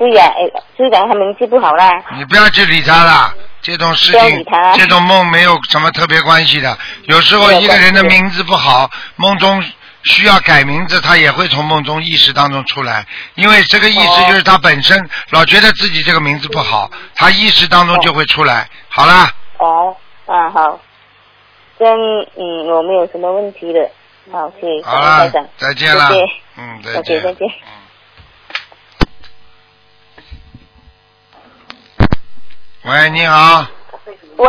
[0.02, 1.92] 对呀、哎，所以讲他名字不好啦。
[2.18, 3.32] 你不要去理他啦。
[3.62, 6.76] 这种事情这种梦没有什么特别关系的。
[7.04, 9.64] 有时候一个人的名字不好，梦中
[10.02, 13.06] 需要改名字，他也会从梦中意识当中出来。
[13.36, 18.68] 因为这个意识哦就是他本身老觉得自己这个名字不好，他意识当中就会出来。
[18.90, 20.80] 好啦，哦，啊好，
[21.78, 21.96] 这样
[22.38, 23.88] 嗯我没有什么问题的。
[24.32, 26.26] 好，谢谢好了再见了谢谢。
[26.58, 27.22] 嗯，再见。
[27.22, 27.48] 再见
[32.84, 33.65] 喂，你好，
[34.38, 34.48] 喂。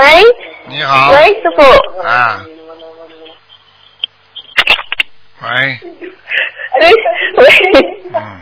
[0.66, 1.10] 你好。
[1.10, 1.62] 喂，师傅，
[2.02, 2.40] 啊。
[5.42, 5.78] 喂，
[6.80, 6.90] 喂
[7.36, 7.46] 喂。
[8.14, 8.40] 嗯，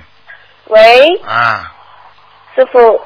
[0.66, 1.72] 喂，啊，
[2.54, 3.00] 师傅，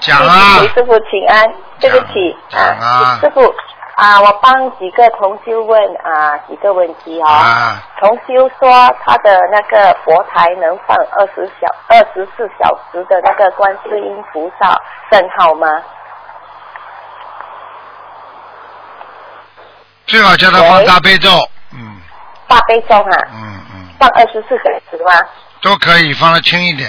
[0.00, 0.60] 讲啊。
[0.60, 2.36] 给，师傅请安，对不起。
[2.50, 3.18] 讲啊。
[3.22, 3.54] 师傅
[3.96, 7.26] 啊，我帮几个同修问啊几个问题哦。
[7.26, 8.68] 啊，同修说
[9.02, 14.78] 他的那个佛台能放二十小二十四小时的那个观世音菩萨
[15.10, 15.82] 圣号吗？
[20.06, 21.30] 最好叫他放大悲咒，
[21.72, 21.98] 嗯
[22.46, 25.12] 大悲咒啊，嗯嗯，放二十四小时吗？
[25.62, 26.88] 都可以，放的轻一点，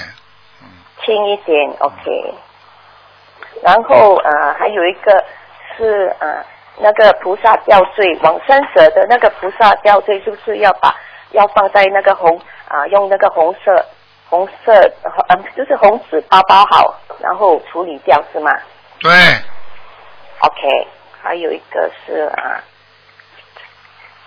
[1.05, 2.35] 轻一点，OK。
[3.63, 5.23] 然后呃，还有一个
[5.75, 6.43] 是呃
[6.79, 10.95] 那个菩萨吊坠，往生者的那个菩萨吊坠，是不是要把
[11.31, 13.85] 要放在那个红啊、用那个红色
[14.29, 18.51] 红色呃就是红纸包包好，然后处理掉是吗
[18.99, 19.11] 对
[20.39, 20.87] ，？OK。
[21.21, 22.63] 还有一个是啊。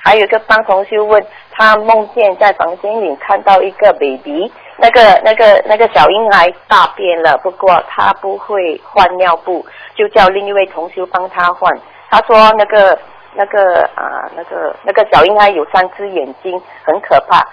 [0.03, 11.79] 还有一个帮同修问，他梦见在房间里看到一个 baby，那个那个那个小婴孩大便了，不过他不会换尿布，就叫另一位同修帮他换。
[12.11, 12.99] 他说那个
[13.35, 17.47] 那个啊、那个那个小婴孩有三只眼睛，很可怕。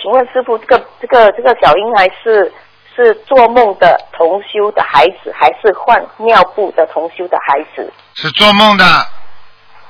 [0.00, 2.50] 请问师傅，这个这个这个小婴孩是
[2.96, 7.92] 是做梦的同修的孩子，还是换尿布的同修的孩子？
[8.14, 8.84] 是做梦的，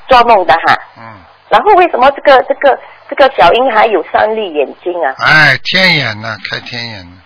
[0.08, 0.76] 做梦的哈。
[0.98, 1.02] 嗯，
[1.48, 5.14] 然后为什么这个这个这个小婴孩有三粒眼睛啊？
[5.18, 7.16] 哎，天眼呢，开天眼呢，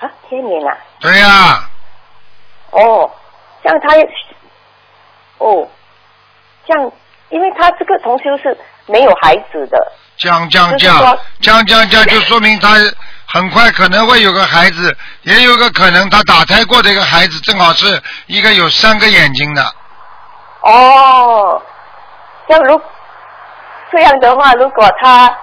[0.00, 0.78] 啊，天眼啊！
[1.00, 1.68] 对呀、
[2.70, 3.10] 哦，
[3.62, 4.08] 这样他也，
[5.38, 5.68] 哦，
[6.68, 6.92] 这样，
[7.30, 12.74] 因为他这个同修是没有孩子的，降降就是降说降降降，就说明他
[13.26, 19.62] 很快可能会有个孩子，也有个可能他打胎过的一个孩子，正好是一个有三个眼睛的。
[20.62, 21.62] 哦，
[22.46, 22.80] 这样如
[23.90, 25.34] 这样的话，如果他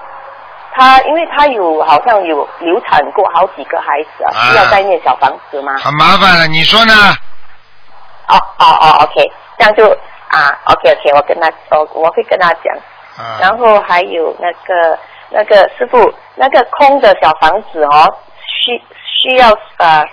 [0.75, 5.73] 他，因为他有好像有流产过好几个孩子啊，啊需要再念小房子吗？
[5.79, 6.93] 很麻烦了，你说呢？
[8.27, 9.97] 哦哦哦，OK，这样就
[10.35, 12.75] 啊，OK OK，我跟他我我会跟他讲。
[13.17, 15.97] 啊，然后还有那个那个师傅，
[16.35, 20.03] 那个空的小房子哦，需需要呃，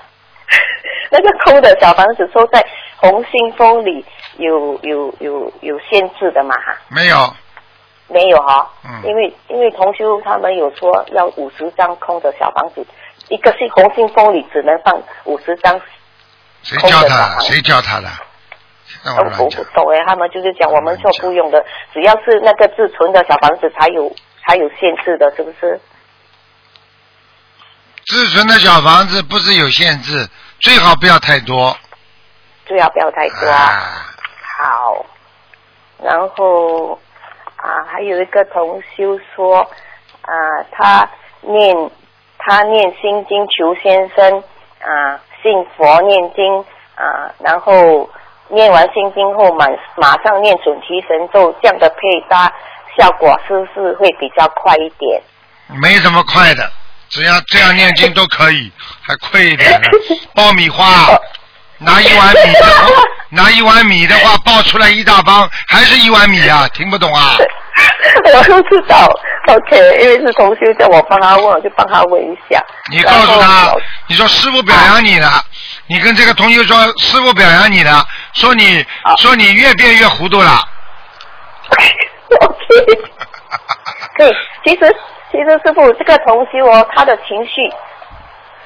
[1.11, 2.65] 那个空的小房子收在
[2.99, 4.05] 红星风里
[4.39, 6.77] 有有有有限制的嘛哈？
[6.89, 7.17] 没有，
[8.07, 12.87] 没有哈、嗯因为因为同修他们有说要五十张空的小房子，
[13.29, 15.81] 一个是红星风里只能放五十张，
[16.63, 17.37] 谁叫他？
[17.41, 18.07] 谁叫他的？
[19.05, 19.49] 让我不。
[19.75, 24.15] 懂哎，他们就是讲我们说不用的，只要是那个自存的小房子才有
[24.47, 25.81] 才有限制的，是不是？
[28.07, 30.29] 自存的小房子不是有限制，
[30.61, 31.77] 最好不要太多。
[32.67, 33.49] 最好不要太多。
[33.49, 34.07] 啊，
[34.59, 35.07] 好，
[36.03, 36.99] 然后
[37.57, 39.59] 啊，还有一个同修说
[40.23, 40.33] 啊，
[40.73, 41.09] 他
[41.43, 41.91] 念
[42.39, 44.43] 他念心经求先生
[44.81, 46.65] 啊，信佛念经
[46.97, 48.09] 啊，然后
[48.49, 51.97] 念完心经后马马上念准提神咒，这样的配
[52.29, 52.53] 搭
[52.99, 55.21] 效果是不是会比较快一点？
[55.81, 56.71] 没什么快的，
[57.09, 59.89] 只要这样念经都可以，还快一点呢。
[60.35, 60.85] 爆米花，
[61.79, 66.69] 拿一碗米的话， 拿一碗米的话，爆出来一大帮，还是一碗米啊？
[66.75, 67.37] 听不懂啊？
[68.35, 69.11] 我都知道
[69.47, 72.63] ，OK，因为是同学叫我帮他问，我就帮他问一下。
[72.91, 73.75] 你告诉他，
[74.07, 75.43] 你说师傅表扬你了，
[75.87, 80.51] 你跟这个同学说师傅表扬你了，说你好说你越变越糊涂了。
[82.41, 82.59] OK，
[84.17, 84.97] 对，其实
[85.31, 87.61] 其实师傅这个同修哦，他的情绪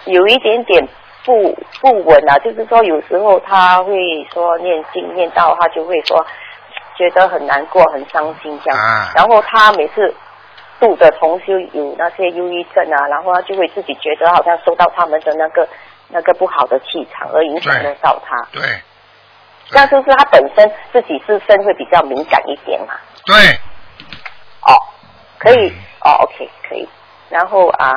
[0.06, 0.88] 有一点点
[1.24, 6.24] 不不稳啊，就是说有时候他会说念经念到他就会说
[6.96, 10.14] 觉得很难过、很伤心这样，啊然后他每次。
[10.78, 15.66] 度的同修有那些忧郁症啊，然后他就会自己觉得好像受到他们的那个
[16.10, 18.36] 那个不好的气场而影响得到他。
[18.52, 18.78] 对但
[19.70, 22.94] 是不是他本身自己自身会比较敏感一点嘛？
[23.24, 23.34] 对，
[24.62, 24.74] 哦，
[25.38, 25.74] 可以嗯
[26.04, 26.88] 哦，OK，可以。
[27.28, 27.88] 然后啊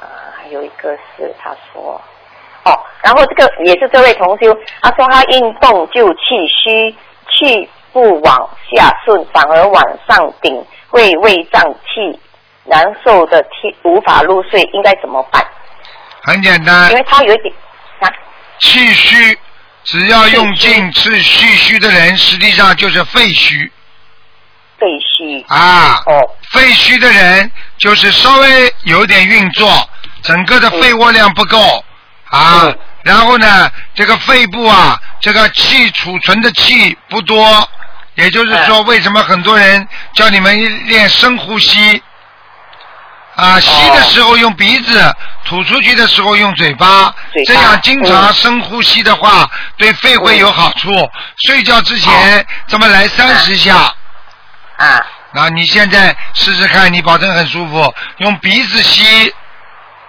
[0.00, 2.00] 啊，还有一个是他说，
[2.64, 6.96] 哦，然后这个也是这位同修，他说他运动就气虚，
[7.30, 12.18] 气不往下顺，反而往上顶，会胃胀气
[12.64, 15.44] 难受的气无法入睡，应该怎么办？
[16.22, 17.54] 很简单因，为他有一点
[18.00, 18.08] 啊，
[18.58, 19.38] 气虚，
[19.84, 23.70] 只要用尽是蓄虚的人，实际上就是肺虚
[24.78, 26.02] 肺虚啊。
[26.06, 29.90] 哦肺虚的人就是稍微有点运作，
[30.22, 31.84] 整个的肺活量不够
[32.30, 32.78] 啊嗯。
[33.02, 37.68] 然后呢，这个肺部啊，这个气储存的气不多，
[38.14, 42.02] 也就是说，为什么很多人叫你们练深呼吸
[43.36, 43.60] 啊？
[43.60, 47.14] 吸的时候用鼻子，吐出去的时候用嘴巴，
[47.46, 50.90] 这样经常嗯深呼吸的话，对肺会有好处。
[51.46, 53.92] 睡觉之前这么来三十下。
[54.76, 55.00] 啊
[55.36, 57.92] 那你现在试试看，你保证很舒服。
[58.18, 59.34] 用鼻子吸，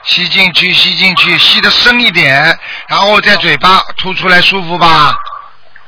[0.04, 5.16] 吸进去，吸进去，吸的深一点，然后在嘴巴吐出来，舒服吧？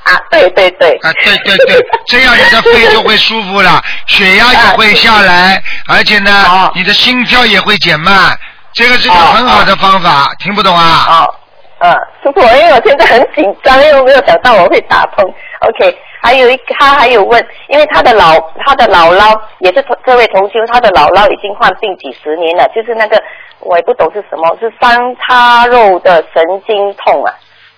[0.08, 8.38] 啊，对对对，啊，对对对，这样你的肺就会舒服了，血压也会下来，而且呢哦，你的心跳也会减慢。
[8.74, 11.06] 这个是个哦很好的方法，听不懂啊？
[11.10, 11.36] 哦，
[11.80, 11.92] 呃，
[12.24, 15.26] 师傅，因为我现在很紧张，因为我没有想到我会打通。
[15.62, 23.22] OK，还有一他还有问，因为他的老他的姥姥也是这位同修，他的姥姥已经患病几十年了，就是那个
[23.60, 27.34] 我也不懂是什么，是三叉肉的神经痛啊，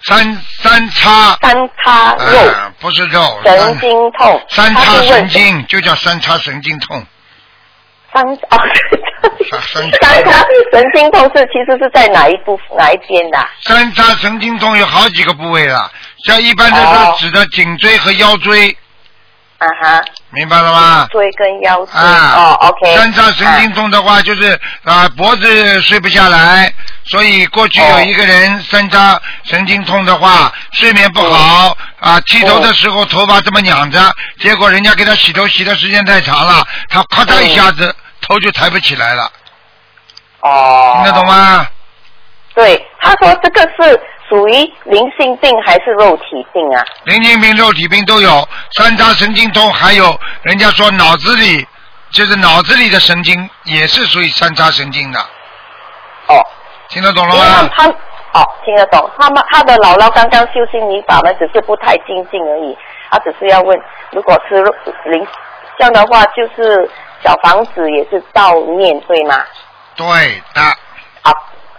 [0.06, 7.06] 三三叉，三叉肉、啊，不是肉，神经痛，三叉神经就叫三叉神经痛，
[8.14, 8.38] 三哦，
[9.52, 9.62] 三
[10.02, 10.46] 三叉。
[10.72, 13.38] 神经痛是其实是在哪一部哪一边的？
[13.38, 15.92] 啊、三叉神经痛有好几个部位了，
[16.26, 18.76] 像一般的哦说指的颈椎和腰椎，
[19.58, 21.08] 啊哈，明白了吗？
[21.12, 26.74] 椎跟腰椎、啊，哦，OK，三叉神经痛的话，就是啊脖子睡不下来，
[27.10, 39.32] 所以过去有一个人三叉神经痛的话，睡眠不好啊，剃头的时候头发这么仰着，结果人家给他洗头洗的时间太长了，他咔嚓一下子头就抬不起来了，
[40.42, 41.26] 哦，听得懂？
[41.26, 41.68] 吗？
[42.54, 46.86] 对，他说这个是属于灵性病还是肉体病啊？
[47.06, 51.66] 灵性病、肉体病都有，三叉神经痛，还有人家说脑子里
[52.12, 55.20] 就是脑子里的神经也是属于三叉神经的，
[56.28, 56.46] 哦，
[56.90, 57.70] 听得懂了吗？
[57.74, 57.88] 他
[58.34, 62.78] 哦听得懂，他们他的姥姥刚刚修心灵法门，只是不太精进而已。
[63.12, 63.80] 他只是要问，
[64.12, 64.74] 如果是肉
[65.06, 65.26] 灵
[65.78, 66.90] 这样的话，就是
[67.24, 69.44] 小房子也是照念对吗？
[69.96, 70.06] 对
[70.54, 70.62] 的，
[71.24, 71.34] 啊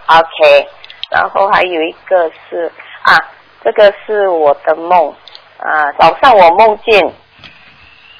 [0.07, 0.67] ，OK，
[1.09, 2.71] 然后还有一个是
[3.03, 3.17] 啊，
[3.63, 5.13] 这个是我的梦
[5.57, 6.99] 啊，早上我梦见，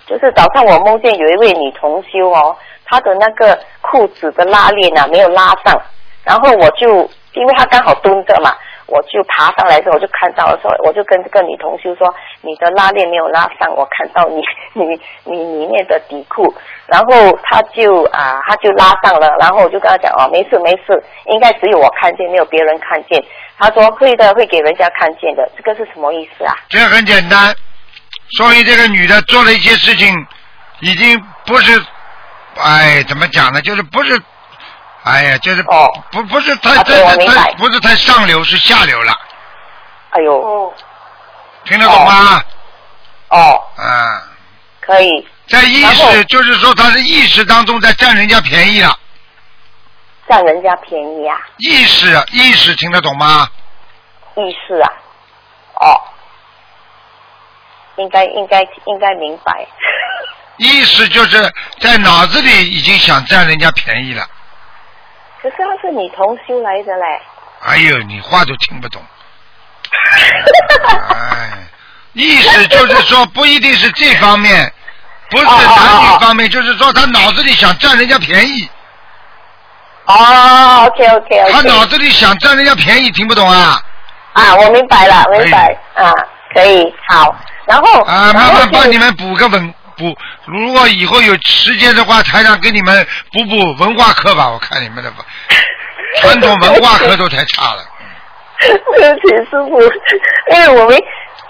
[0.08, 5.82] 就是早上我梦见有一位女同修哦，她的那个裤子的拉链啊没有拉上，
[6.24, 8.56] 然后我就因为她刚好蹲着嘛，
[8.88, 12.08] 我就爬上来的时候我就看到，说我就跟这个女同修说，
[12.42, 14.42] 你的拉链没有拉上，我看到你
[14.74, 14.86] 你
[15.26, 16.54] 你里面的底裤，
[16.88, 23.24] 然后她就啊她就拉上了，然后我就跟她讲哦没事没事，应该只有我看见，没有别人看见。
[23.58, 26.56] 她说会的，会给人家看见的，这个是什么意思啊？
[26.68, 27.54] 这很简单，
[28.38, 30.08] 说明这个女的做了一些事情，
[30.82, 31.80] 已经不是，
[32.60, 33.62] 哎，怎么讲呢？
[33.62, 34.20] 就是不是，
[35.04, 35.90] 哎呀，就是哦。
[36.12, 39.14] 不不是太太太不是太上流，是下流了，
[40.12, 40.74] 哎呦，
[41.66, 42.44] 听得懂吗？
[43.30, 44.24] 哦，啊，
[44.82, 48.98] 可以，在意识，就是说他是意识当中在占人家便宜了，
[50.28, 53.50] 占人家便宜啊，意识意识听得懂吗？
[54.36, 54.90] 意识啊，
[55.76, 56.02] 哦，
[57.96, 59.66] 应该应该应该明白。
[60.58, 64.28] 意识就是在脑子里已经想占人家便宜了。
[65.42, 67.22] 可是他是你同修来的嘞。
[67.64, 69.02] 哎呦，你话都听不懂。
[71.14, 71.50] 哎，
[72.14, 74.72] 意思就是说不一定是这方面，
[75.30, 78.70] 不是男女方面，就是说他脑子里想占人家便宜，
[80.06, 81.68] 哦，OK OK 他 OK。
[81.68, 83.82] 脑子里想占人家便宜，听不懂啊？
[84.34, 86.12] 啊，我明白了，明白啊，
[86.54, 87.36] 可以好。
[87.66, 95.12] 然后啊，然后慢慢帮你们补个文补，如果以后有时间的话，台长给你们补补文化课吧，我看你们的
[96.22, 97.84] 传统文化课都太差了。
[98.62, 98.70] 对
[99.14, 99.82] 不起师傅，
[100.54, 101.00] 因为我们，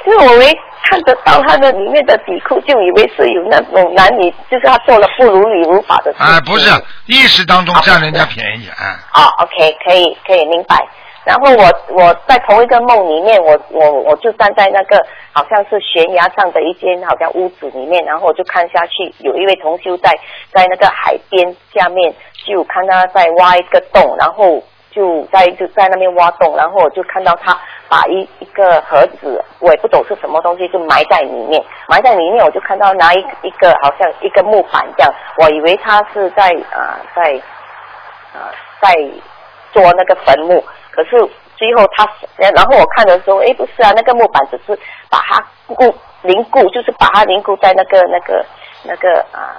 [0.05, 0.53] 因为我没
[0.89, 6.25] 看得到他的里面的底裤，就以为是有那种男女，就是他做了不如理如法的事情。
[6.25, 6.69] 啊，不是
[7.07, 8.99] 意识当中占人家便宜啊。
[9.13, 10.77] 哦，OK，可以可以明白。
[11.23, 20.09] 然后我我在同一个梦里面，我我我就站在那个好像是悬崖上的一间好像屋子里面，然后我就看下去，有一位同修在
[20.51, 22.13] 在那个海边下面，
[22.45, 27.55] 就看他在挖一个洞，然后就在就在那边挖洞，然后我就看到他
[27.87, 37.39] 把一一个盒子，我也不懂是什么东西，就埋在里面，埋在里面，我就看到拿一一个好像一个木板这样，我以为他是在啊、在
[38.33, 38.49] 啊、
[38.81, 38.91] 在
[39.71, 41.11] 做那个坟墓，可是
[41.55, 44.77] 最后他，然后我看的时候，诶，不是啊，那个木板只是
[45.09, 48.45] 把它固凝固，就是把它凝固在那个那个
[48.83, 49.55] 那个啊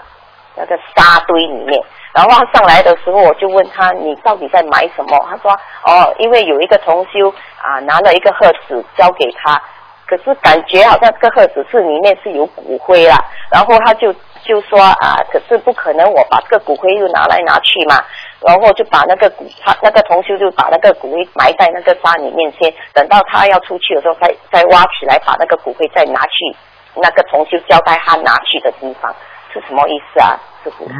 [0.54, 1.82] 那个沙堆里面。
[2.12, 5.18] 然后他上来的时候，我就问他你到底在买什么？
[5.30, 5.50] 他说
[5.84, 9.58] 哦，因为有一个同修啊拿了一个盒子交给他，
[10.06, 13.16] 可是感觉好像这个盒子是里面是有骨灰啦，
[13.50, 14.12] 然后他就
[14.44, 18.04] 就说啊，可是不可能我把这个骨灰又拿来拿去嘛，
[18.46, 26.56] 然后就把那个骨他那个同修就把那个骨灰埋在那个沙里面先，等到他要出去的时候再再挖起来，把那个骨灰再拿去
[26.96, 29.14] 那个同修交代他拿去的地方，
[29.52, 30.38] 是什么意思啊？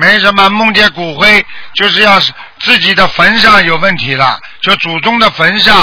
[0.01, 5.75] 没什么，梦见骨灰就是要是自己的坟上有问题了，就祖宗的坟上，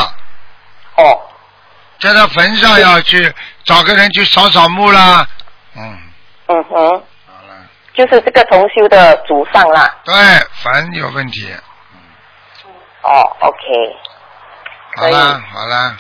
[0.98, 1.22] 哦
[2.00, 3.34] 在他坟上要去
[3.66, 5.28] 找个人去扫扫墓啦。
[5.78, 5.98] 嗯，
[6.48, 7.04] 嗯哼，
[7.94, 10.00] 就是这个同修的祖上啦。
[10.06, 10.14] 对，
[10.64, 11.52] 凡有问题。
[13.02, 13.10] 哦
[13.40, 13.96] ，OK，
[14.98, 15.98] 好啦好啦，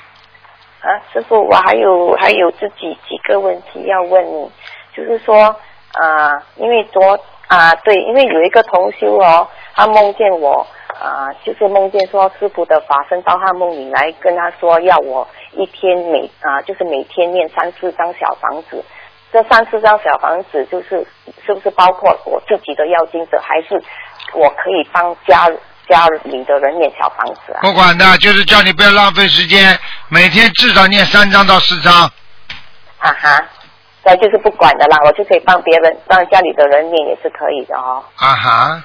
[0.81, 4.51] 啊，师傅，我还有还有自己几个问题要问你，
[4.95, 5.55] 就是说
[5.93, 10.67] 啊、因为昨啊对，因为有一个同修哦，他梦见我
[10.99, 18.83] 啊、就是梦见说师傅的法身到他梦里来跟他说要我一天每啊、就是每天念三四张小房子，
[19.31, 21.05] 这三四张小房子就是
[21.45, 23.81] 是不是包括我自己的要经者，还是
[24.33, 25.47] 我可以帮家
[25.87, 27.61] 家里的人念小房子啊？
[27.61, 29.77] 不管的，就是叫你不要浪费时间，
[30.09, 31.93] 每天至少念三张到四张。
[32.97, 33.45] 啊哈，
[34.03, 38.03] 那，就是不管的啦，我就可以帮别人，帮家里的人念也是可以的哦。
[38.17, 38.83] 啊哈，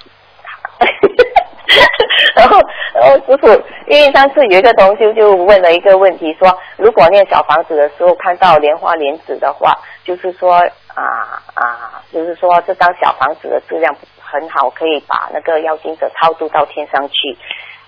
[2.37, 2.61] 然后，
[2.95, 3.49] 然后师傅，
[3.89, 10.55] 因为上次有一个同修就问了一个问题，说如果念小房子的时候看到莲花莲子的话，就是说
[10.95, 17.37] 啊啊，就是说这张小房子的质量很好，可以把那个妖精者超度到天上去，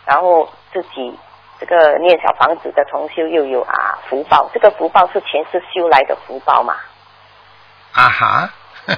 [0.05, 1.19] 然后自己
[1.61, 6.75] 这个念小房子的重修又有啊福报，这个福报是前世修来的福报嘛？
[7.93, 8.51] 啊哈。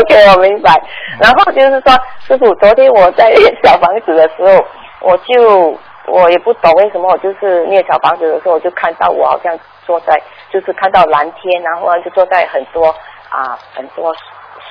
[0.00, 0.74] OK，我明白。
[1.20, 1.92] 然后就是说，
[2.26, 4.66] 师傅，昨天我在念小房子的时候，
[5.00, 5.78] 我就
[6.10, 12.86] 我也不懂为什么，我就是念小房子的时候，我就看到我好像坐在，就是看到蓝天，然后就坐在很多
[13.30, 14.12] 啊很多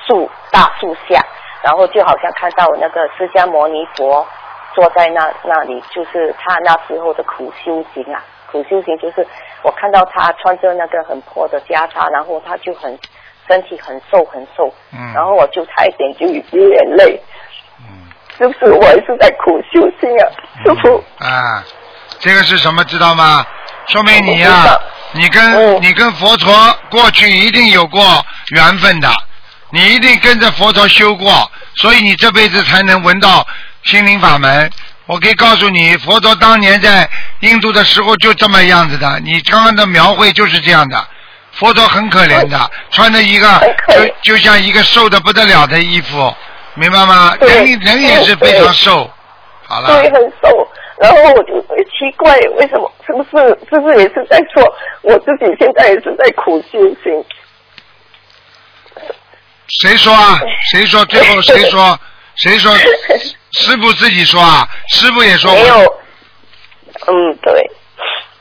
[0.06, 1.24] 树大树下，
[1.62, 4.26] 然后就好像看到那个释迦牟尼佛
[4.74, 8.22] 坐在那那里，就是他那时候的苦修行啊。
[8.50, 9.26] 苦修行就是
[9.62, 12.98] 我看到他穿着那个很破的袈裟，然后他就很
[13.46, 17.20] 身体很瘦很瘦，嗯然后我就差一点就流眼泪，
[18.40, 20.24] 嗯是不是我也是在苦修行啊？
[20.64, 21.62] 师傅，啊，
[22.20, 23.44] 这个是什么知道吗？
[23.88, 24.78] 说明你呀、
[25.12, 28.24] 你跟、嗯你跟佛陀过去一定有过
[28.54, 29.10] 缘分的，
[29.70, 33.46] 你一定跟着佛陀修过，所以你这辈子才能闻到
[33.84, 34.70] 心灵法门。
[35.06, 37.08] 我可以告诉你，佛陀当年在
[37.40, 41.06] 印度的时候就这么样子的，你刚刚的描绘就是这样的。
[41.52, 43.48] 佛陀很可怜的，穿着一个
[43.88, 46.36] 就就像一个瘦的不得了的衣服，
[46.78, 47.36] 明白吗？
[47.38, 49.10] 对人人也是非常瘦。
[49.66, 49.88] 好了。
[50.00, 50.68] 对，很瘦。
[51.00, 52.90] 然后我就会奇怪，为什么？
[53.06, 53.48] 是不是？
[53.70, 54.62] 是不是也是在说
[55.02, 57.24] 我自己现在也是在苦修行？
[59.80, 60.40] 谁说啊？
[60.72, 61.04] 谁说？
[61.04, 61.98] 最后 谁说？
[62.36, 62.74] 谁说？
[63.52, 64.68] 师傅自己说啊？
[64.88, 65.66] 师傅也说没。
[65.66, 65.76] 有，
[67.06, 67.70] 嗯，对，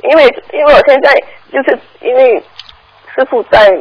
[0.09, 0.23] 因为
[0.53, 1.13] 因为我现在
[1.51, 2.43] 就是因为
[3.13, 3.71] 师傅在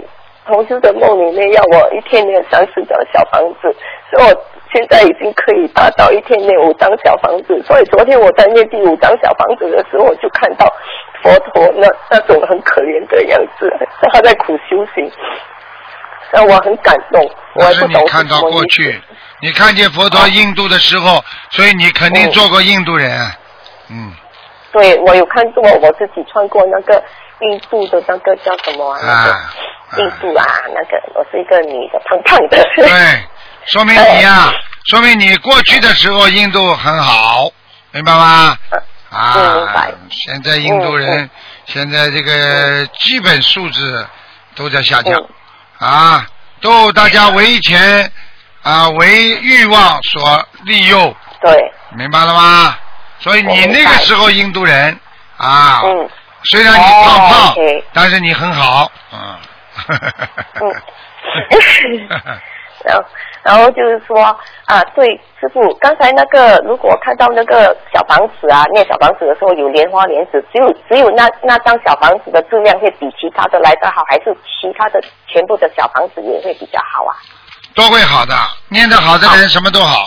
[0.46, 3.74] 同修的梦里面要我一天念三十张小房子，
[4.10, 7.62] 所以我现在已经可以达到一天念五张小房子。
[7.66, 10.72] 所以昨天我在念第五张小房子的时候，我就看到
[11.22, 13.70] 佛陀那那种很可怜的样子，
[14.12, 15.10] 他在苦修行，
[16.30, 17.22] 让我很感动。
[17.54, 19.00] 我那是你看到过去，
[19.42, 23.10] 你看见佛陀印度的时候，所以你肯定嗯做过印度人。
[23.90, 24.12] 嗯
[24.72, 27.02] 对，我有看过，我自己穿过那个
[27.40, 28.98] 印度的那个叫什么啊？
[29.00, 29.52] 那个啊，
[29.98, 32.62] 印度啊，那个我是一个女的，胖胖的。
[32.76, 33.24] 对，
[33.66, 34.52] 说明你呀、
[34.90, 37.48] 说明你过去的时候印度很好，
[37.92, 38.56] 明白吗？
[38.70, 41.30] 嗯啊，现在印度人、嗯
[41.66, 44.06] 现在这个基本素质
[44.54, 45.20] 都在下降、
[45.80, 46.26] 嗯啊，
[46.60, 48.08] 都大家为钱
[48.62, 52.78] 啊为欲望所利诱，对，明白了吗？
[53.18, 54.96] 所以你那个时候印度人
[55.38, 56.08] 啊，嗯
[56.44, 57.54] 虽然你胖胖，
[57.92, 59.36] 但是你很好，嗯。
[60.60, 60.74] 嗯
[62.84, 63.04] 然后
[63.42, 64.20] 然后就是说
[64.64, 65.06] 啊，对，
[65.40, 77.14] 师傅，刚才那个如果看到那个小房子啊，念小房子的时候有莲花莲子，只有只有那那张小房子的质量会比其他的来得好，还是其他的全部的小房子也会比较好啊？
[77.74, 78.34] 都会好的，
[78.68, 80.06] 念得好的人什么都好。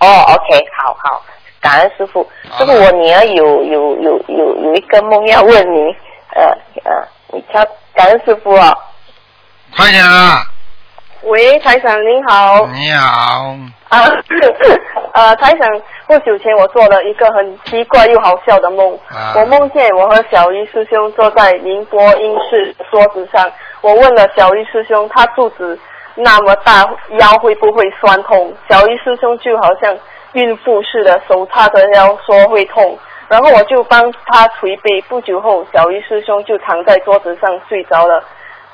[0.00, 1.22] 哦，OK，好好，
[1.60, 2.28] 感恩师傅。
[2.48, 5.94] 好师傅，我女儿有有有有有一个梦要问你，
[6.34, 6.46] 呃
[6.84, 7.64] 呃，你瞧，
[7.94, 8.72] 感恩师傅啊。
[9.76, 10.42] 快点啊！
[11.22, 12.66] 喂，台长您好。
[12.66, 13.56] 你好，
[13.88, 14.04] 啊，
[15.14, 15.68] 呃， 台长，
[16.06, 18.94] 不久前我做了一个很奇怪又好笑的梦。
[19.08, 25.78] 啊我梦见我和小鱼师兄坐在宁波英式桌子上，我问了小鱼师兄，他肚子
[26.14, 26.86] 那么大，
[27.18, 28.54] 腰会不会酸痛？
[28.68, 29.96] 小鱼师兄就好像
[30.34, 32.98] 孕妇似的，手叉着腰说会痛。
[33.34, 38.22] 然后我就帮他捶背，不久后，小鱼师兄就躺在桌子上睡着了。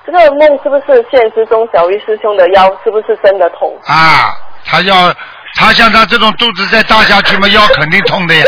[0.05, 3.75] 这个梦是不是现实中小鱼师兄的腰是不是真的痛？
[3.87, 4.37] 啊，
[4.67, 5.11] 他要
[5.55, 8.45] 他像他这种肚子再大下去嘛，腰肯定痛的呀。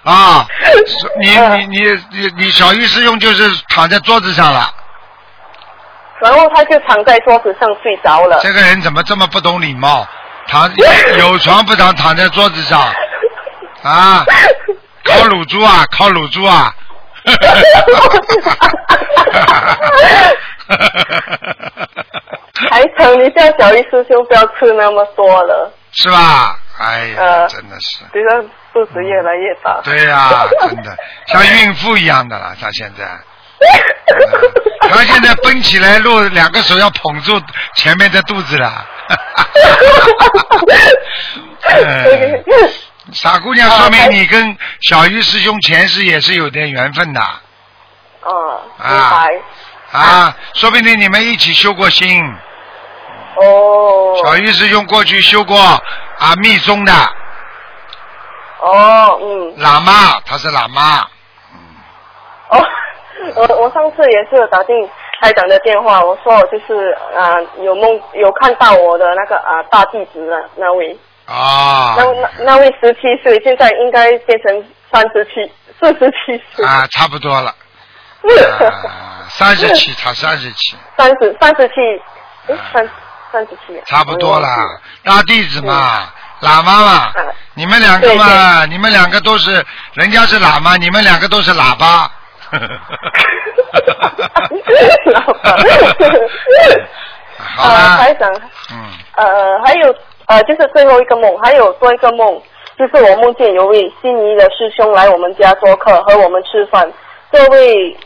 [0.04, 0.46] 啊，
[1.20, 1.80] 你你你
[2.12, 4.72] 你你小鱼师兄就是躺在桌子上了，
[6.18, 8.38] 然后他就躺在桌子上睡着了。
[8.40, 10.08] 这个人怎么这么不懂礼貌？
[10.48, 10.70] 躺
[11.18, 12.80] 有床不躺，躺在桌子上
[13.82, 14.24] 啊？
[15.04, 15.84] 烤乳猪啊？
[15.90, 16.72] 烤乳猪啊？
[22.70, 26.58] 还疼，你叫小玉师兄不要吃那么多了，是吧？
[26.78, 28.04] 哎呀，呃真的是。
[28.12, 29.80] 这个肚子越来越大。
[29.84, 33.04] 对呀、真的像孕妇一样的了，他现在。
[34.90, 37.40] 他现在奔起来路，两个手要捧住
[37.76, 38.86] 前面的肚子了。
[41.64, 42.44] 嗯
[43.12, 47.20] 傻姑娘，说明你跟小鱼师兄前世也是有点缘分的
[48.24, 49.26] 嗯，啊。
[49.92, 52.22] 啊，说不定你们一起修过心。
[53.36, 54.22] 哦。
[54.24, 56.92] 小鱼师兄过去修过啊密宗的
[58.60, 61.06] 哦，嗯，喇嘛，他是喇嘛。
[62.48, 62.64] 哦，
[63.36, 64.74] 我我上次也是有打进
[65.20, 70.96] 台长的电话，我说我就是啊、有梦有看到我的那个啊、大弟子的那位，
[71.26, 71.94] 啊。
[71.96, 77.54] 那那那位十七岁，现在应该变成三十七四十七岁，啊，差不多了。
[78.22, 81.74] 啊，三十七，他三十七，三十三十七，
[82.48, 82.88] 哎三
[83.32, 84.48] 三十七，差不多了。
[84.48, 84.80] 我忘记了。
[85.04, 86.08] 大弟子嘛，
[86.40, 89.64] 喇嘛嘛，嗯你们两个嘛，你们两个都是，
[89.94, 92.10] 人家是喇嘛，你们两个都是喇叭。
[95.12, 95.56] 老 板
[97.38, 98.30] 好呃，了，台长，
[98.70, 98.74] 嗯，
[99.16, 99.94] 呃，还有
[100.26, 102.40] 呃，就是最后一个梦，还有多一个梦，
[102.78, 106.90] 就是我梦见有位心仪的师兄来我们家做客，和我们吃饭。
[107.32, 107.96] 这位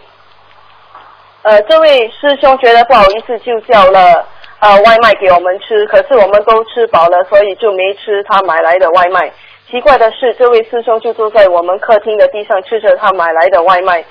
[1.43, 4.25] 呃，这位师兄觉得不好意思，就叫了
[4.61, 9.31] 呃外卖给我们吃，可是我们都吃饱了，所以就没吃他买来的外卖。
[9.71, 14.05] 奇怪的是，这位师兄就坐在我们客厅的地上吃着他买来的外卖。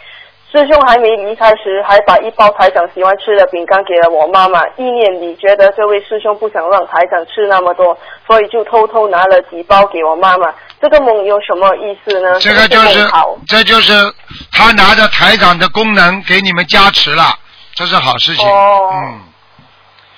[0.55, 4.65] 师兄还没离开时，还把一包台长喜欢吃的饼干给了我妈妈。
[4.77, 10.53] 意念里觉得这位师兄不想让台长吃那么多，所以就偷偷拿了几包给我妈妈。
[10.81, 12.39] 这个梦有什么意思呢？
[12.39, 13.05] 这个就是
[13.45, 13.93] 这就是
[14.51, 17.23] 他拿着台长的功能给你们加持了，
[17.73, 18.47] 这是好事情。
[18.47, 19.21] 哦嗯，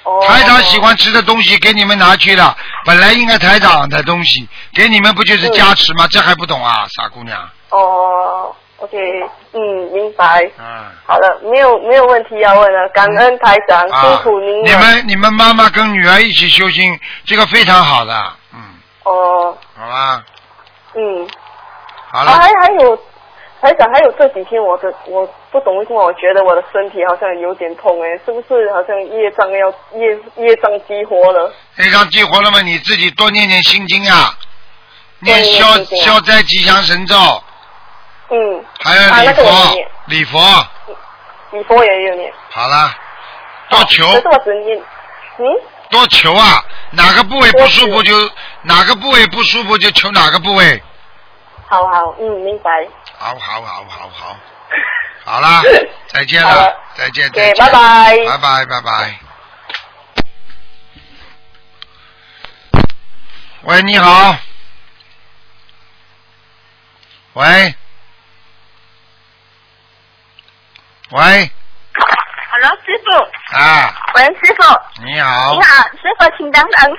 [0.04, 6.08] 哦台长喜欢吃的东西给你们拿去了，本来应该台长的东西给你们不就是加持吗？
[6.12, 7.50] 这还不懂啊，傻姑娘。
[7.70, 8.98] 哦，OK，
[9.58, 10.44] 嗯，明白。
[10.60, 10.86] 嗯。
[11.06, 14.70] 好了，没有没有问题要问了，感恩台长，辛啊苦您，了。
[14.70, 18.14] 你们你们妈妈跟女儿一起修心，这个非常好的，
[18.54, 18.60] 嗯，
[19.04, 20.24] 哦，好吧，
[20.96, 21.28] 嗯，
[22.12, 22.50] 好了，还
[22.82, 22.96] 有，
[23.62, 31.52] 台长，还有这几天我的我不懂为什么我觉得我的身体好像有点痛哎，是不是好像业障要业业障激活了？
[31.78, 32.62] 业障激活了吗？
[32.62, 34.38] 你自己多念念心经啊，
[35.20, 37.16] 念消消灾吉祥神咒，
[38.30, 39.76] 嗯，还有啊那个礼佛，
[40.06, 40.68] 礼佛，
[41.52, 42.94] 礼佛也有念，好了，
[43.70, 44.06] 多求。
[44.12, 44.78] 可是我只念，
[45.38, 45.46] 嗯，
[45.90, 48.14] 多求啊，哪个部位不舒服就
[48.64, 50.84] 哪个部位不舒服就求哪个部位，
[51.68, 52.86] 好好，嗯，明白。
[53.18, 54.38] 好好好好好，
[55.26, 55.62] 好啦，
[56.08, 56.76] 再见了。
[56.96, 58.18] 再见，对再见，拜拜。
[58.26, 59.20] 拜拜，拜拜。
[63.64, 64.36] 喂，你好。
[67.34, 67.76] 喂。
[71.12, 71.22] 喂
[72.52, 73.56] ，Hello，师傅。
[73.56, 75.04] 啊，喂，师傅。
[75.06, 76.98] 你好你，好，师傅，请等等。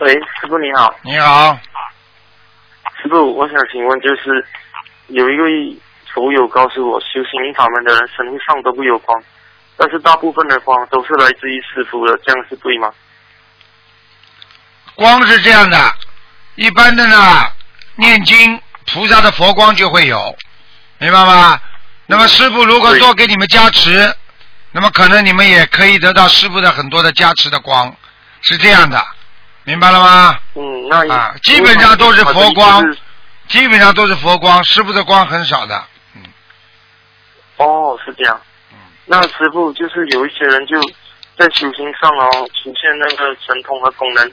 [0.00, 1.56] 喂，师傅你好，你好，
[3.00, 4.44] 师傅，我想请问，就是
[5.06, 5.80] 有一位
[6.12, 9.22] 佛友告诉我，修行法门的人身上都会有光，
[9.76, 12.92] 但是大部分的光都是来自于师傅的，这样是对吗？
[14.96, 15.78] 光是这样的，
[16.56, 17.16] 一般的呢，
[17.94, 18.60] 念经
[18.92, 20.36] 菩萨的佛光就会有，
[20.98, 21.60] 明白吗？
[22.10, 24.12] 那么师傅如果多给你们加持，
[24.72, 27.94] 那么可能你们也可以得到师傅的很多的加持的光，
[28.42, 29.00] 是这样的，
[29.62, 30.36] 明白了吗？
[30.54, 32.84] 嗯，那啊，基本上都是佛光，
[33.46, 35.84] 基本上都是佛光，师傅的光很少的。
[36.16, 36.22] 嗯
[37.58, 38.40] 哦，是这样。
[38.72, 40.80] 嗯那师傅就是有一些人就
[41.38, 44.28] 在修行上哦出现那个神通和功能，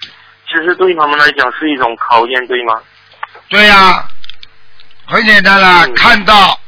[0.48, 2.82] 其实对他们来讲是一种考验，对吗？
[3.50, 4.04] 对呀、
[5.06, 6.60] 很简单啦，嗯看到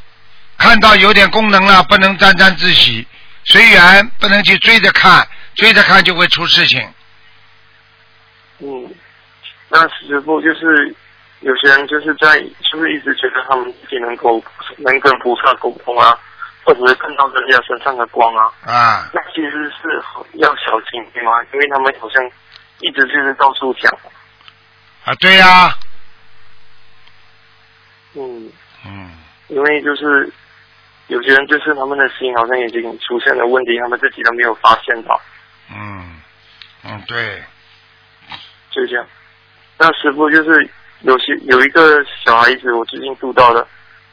[0.60, 3.08] 看到有点功能了，不能沾沾自喜，
[3.46, 6.80] 随缘，不能去追着看，追着看就会出事情。
[8.60, 8.94] 嗯，
[9.70, 10.94] 那师傅就是
[11.40, 14.44] 有些人就是在是不是一直觉得他们自己能够
[14.78, 16.16] 能跟菩萨沟通啊，
[16.66, 20.04] 或者是看到人家身上的光啊，啊，那其实是
[20.34, 21.32] 要小心对吗？
[21.54, 22.22] 因为他们好像
[22.82, 23.90] 一直就是到处讲，
[25.06, 25.74] 啊，对呀、
[28.16, 28.52] 嗯，
[28.86, 29.12] 嗯，
[29.48, 30.30] 因为就是
[31.10, 35.20] 有些人就是他们的心好像已经出现了问题，他们自己都没有发现到，
[35.70, 36.22] 嗯，
[36.86, 37.44] 嗯，对，
[38.72, 39.06] 就这样。
[39.78, 40.70] 那师傅就是
[41.02, 43.68] 有些有一个小孩子，我最近读到的，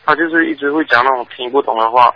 [0.04, 2.14] 他就是一直会讲那种听不懂的话，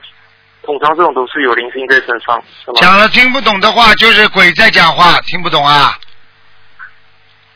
[0.62, 2.74] 通常这种都是有灵性在身上，是吗？
[2.76, 5.92] 讲了听不懂的话，就是鬼在讲话，听不懂啊？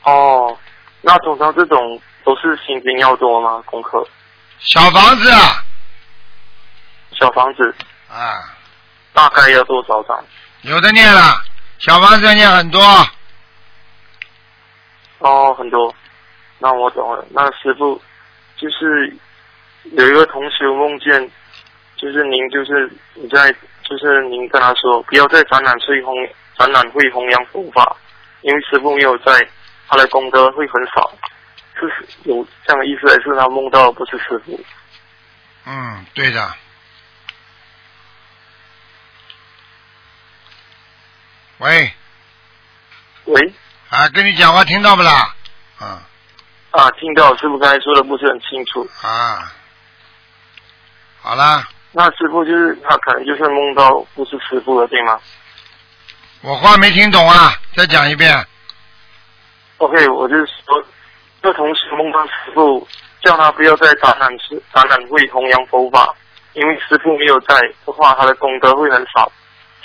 [0.02, 0.58] 哦，
[1.00, 3.62] 那通常这种都是心经要多吗？
[3.64, 4.06] 功课？
[4.58, 5.64] 小房子啊，
[7.18, 7.74] 小房子
[8.10, 8.42] 啊，
[9.12, 10.24] 大概要多少张？
[10.62, 11.42] 有的念了，
[11.78, 12.80] 小房子要念很多，
[15.18, 15.94] 哦，很多。
[16.58, 17.24] 那我懂了。
[17.30, 18.00] 那师傅
[18.56, 19.14] 就是
[19.92, 21.30] 有一个同学梦见，
[21.96, 23.52] 就是您就是你在
[23.82, 26.14] 就是您跟他说不要在展览会弘
[26.56, 27.96] 展览会弘扬佛法，
[28.42, 29.46] 因为师傅没有在，
[29.88, 31.12] 他的功德会很少。
[31.76, 34.58] 是有这样的意思，还是他梦到不是师傅？
[35.66, 36.54] 嗯，对的。
[41.58, 41.92] 喂，
[43.26, 43.54] 喂，
[43.88, 45.34] 啊，跟你讲话听到不啦？
[45.78, 46.02] 啊
[46.72, 48.88] 啊，听到师傅刚才说的不是很清楚。
[49.02, 49.52] 啊，
[51.22, 55.18] 好啦，那师傅就是他可能就是梦到不是师傅了，对吗
[56.42, 58.44] 我话没听懂啊，再讲一遍。
[59.78, 60.84] ？OK，我就是说，
[61.40, 62.86] 这同时梦到师傅
[63.22, 66.14] 叫他不要再展览室展览会弘扬佛法，
[66.54, 67.54] 因为师傅没有在
[67.86, 69.30] 的话，他的功德会很少。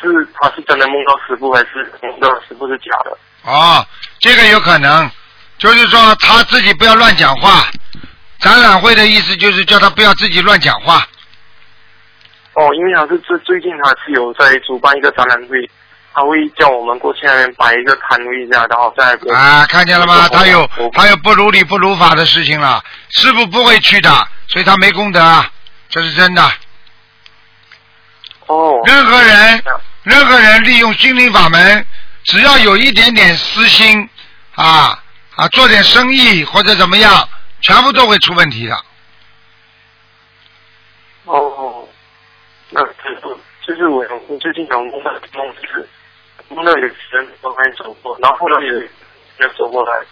[0.07, 3.17] 是他是真的梦到师傅，还是梦到师傅是假的？
[3.43, 3.85] 哦，
[4.19, 5.09] 这个有可能，
[5.57, 7.67] 就是说他自己不要乱讲话。
[8.39, 11.05] 展览会的意思就是叫他不要自己乱讲话。
[12.53, 15.69] 哦，因为他是最最近他是有在主办一个展览会，
[16.13, 20.27] 他会叫我们过去那边摆一个摊位一下，然后再啊，看见了吗？
[20.29, 24.09] 他有他有不如理不如法的事情了，师傅不会去的，
[24.47, 25.45] 所以他没功德，啊，
[25.89, 26.41] 这是真的。
[28.47, 28.79] 哦。
[28.85, 29.63] 任何人，
[30.03, 31.85] 任何人利用心灵法门，
[32.23, 34.09] 只要有一点点私心
[34.55, 35.03] 啊
[35.35, 37.29] 啊，做点生意或者怎么样，
[37.61, 38.75] 全部都会出问题的。
[41.25, 41.87] 哦，
[42.69, 45.87] 那师傅就是我我最近有梦到梦是
[46.49, 46.95] 梦到有人
[47.41, 48.89] 从那边走过，然后后来有人
[49.57, 50.05] 走过来，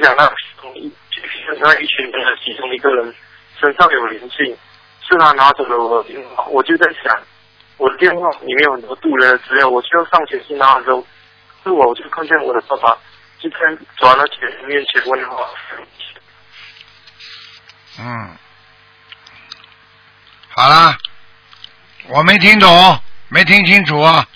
[0.00, 0.30] 讲那
[0.60, 1.22] 从一就
[1.60, 3.14] 那一群人的其中一个人
[3.60, 4.56] 身上有灵性，
[5.08, 7.16] 是他拿走了我的电话，我就在想，
[7.78, 11.06] 我的电话里面有很多渡人的资料，我就要上前去拿的时候，
[11.62, 12.96] 是我就看见我的爸爸
[13.40, 13.58] 今天
[13.96, 15.48] 转到前面前问话，
[17.98, 18.30] 嗯，
[20.54, 20.96] 好啦，
[22.08, 22.68] 我没听懂，
[23.28, 24.26] 没听清楚啊。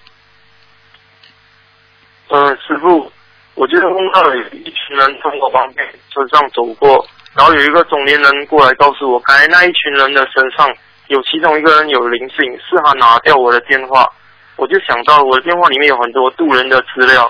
[2.29, 3.11] 嗯，师傅，
[3.55, 10.73] 我记得梦到有一群人从我旁边车上走过，然后有一个中年人过来告诉我，刚才那一群人的身上
[11.11, 14.09] 有其中一个人有灵性，是他拿掉我的电话，
[14.55, 17.29] 我就想到我的电话里面有很多渡人的资料，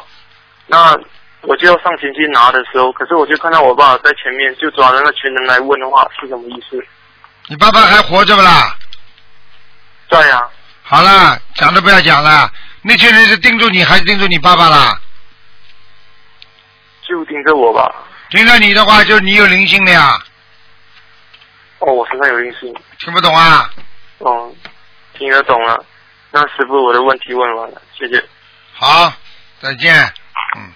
[0.66, 0.94] 那
[1.40, 6.78] 我就要上前去拿的时候，可是我就看到我爸爸在前面，就抓着那群人来问的话是什么意思？
[7.48, 8.76] 你爸爸还活着不啦？
[10.10, 10.42] 在呀、
[10.82, 12.50] 好了，讲都不要讲了。
[12.82, 15.00] 那群人是盯住你还是盯住你爸爸啦？
[17.08, 17.90] 就盯着我吧。
[18.28, 20.22] 盯着你的话，就是你有灵性的呀。
[21.80, 22.74] 哦，我身上有灵性。
[22.98, 23.70] 听不懂啊？
[24.18, 24.52] 哦，
[25.14, 25.84] 听得懂了。
[26.30, 28.22] 那师傅，我的问题问完了，谢谢。
[28.74, 29.12] 好，
[29.60, 29.94] 再见。
[30.56, 30.72] 嗯。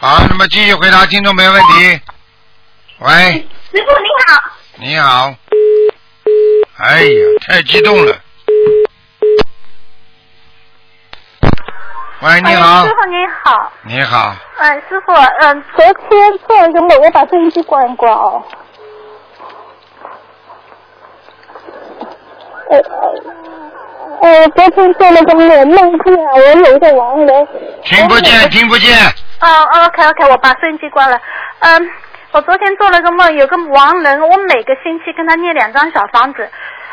[0.00, 2.00] 好，那么继续回答听众没问题。
[2.98, 4.42] 喂，师傅你好，
[4.76, 5.34] 你好。
[6.78, 7.10] 哎呀，
[7.46, 8.20] 太激动了。
[12.20, 18.42] 喂，你好哎，师，傅你好，你好，哎，师傅，嗯、昨天做了一个梦，我把收音机关一关哦。
[22.70, 22.78] 呃
[24.22, 27.48] 呃，昨天做了个梦，梦见我有一个亡人。
[27.82, 28.96] 听不见，听不见。
[29.40, 31.20] 哦，OK OK，我把收音机关了。
[31.58, 31.90] 嗯，
[32.32, 36.48] 我昨天做了个梦，有个亡人，我每个星期跟他念两张小房子。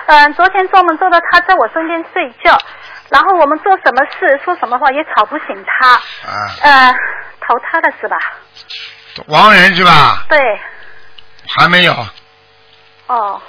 [0.07, 2.57] 嗯，昨天做梦做到他在我身边睡觉，
[3.11, 5.89] 然后我们做什么事说什么话也吵不醒他。
[5.91, 6.95] 啊，呃，
[7.41, 8.17] 投胎了是吧？
[9.27, 10.23] 亡人是吧？
[10.29, 10.39] 对，
[11.55, 11.93] 还没有。
[13.07, 13.41] 哦，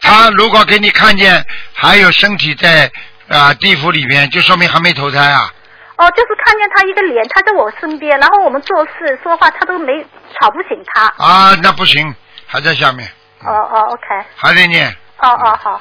[0.00, 1.44] 他如果给你看见
[1.74, 2.90] 还有身体在
[3.28, 5.52] 啊、地府里边，就说明还没投胎啊。
[5.96, 10.02] 哦，就是看见他一个脸，他在我身边，然后我们做事说话，他都没
[10.40, 11.02] 吵不醒他。
[11.18, 12.14] 啊，那不行，
[12.46, 13.06] 还在下面，
[13.44, 14.88] 哦哦，OK，还得念。
[15.18, 15.80] 哦哦好，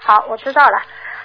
[0.00, 0.82] 好，我知道了。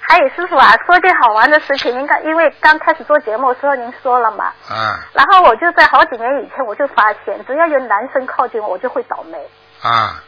[0.08, 9.38] 还有师傅啊，说件好玩的事情，应该因为刚开始做节目的时候您说了嘛，啊然后我就在好几年以前我就发现，只要有男生靠近我，我就会倒霉。
[9.82, 10.22] 啊，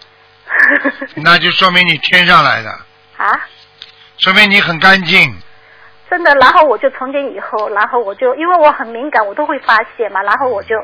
[1.16, 2.70] 那就说明你天上来的，
[3.16, 3.41] 啊，
[4.18, 5.35] 说明你很干净。
[6.11, 6.35] 真的。
[6.35, 10.76] 然后我就从今以后，然后我就因为我很敏感，我都会发现嘛，然后我就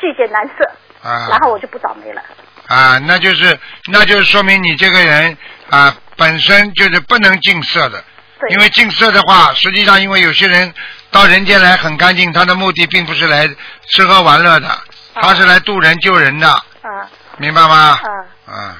[0.00, 2.20] 拒绝男色，啊然后我就不倒霉了。
[2.66, 3.58] 啊，那就是
[3.92, 5.36] 那就是说明你这个人
[5.70, 8.04] 啊本身就是不能净色的，
[8.40, 8.50] 对。
[8.50, 10.74] 因为净色的话，实际上因为有些人
[11.10, 13.48] 到人间来很干净，他的目的并不是来
[13.92, 14.68] 吃喝玩乐的，
[15.14, 17.08] 他是来渡人救人的，啊。
[17.40, 18.00] 明白吗？
[18.02, 18.76] 啊，啊，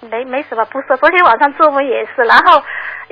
[0.00, 0.86] 没没什么不是。
[0.98, 2.60] 昨天晚上做梦也是，然后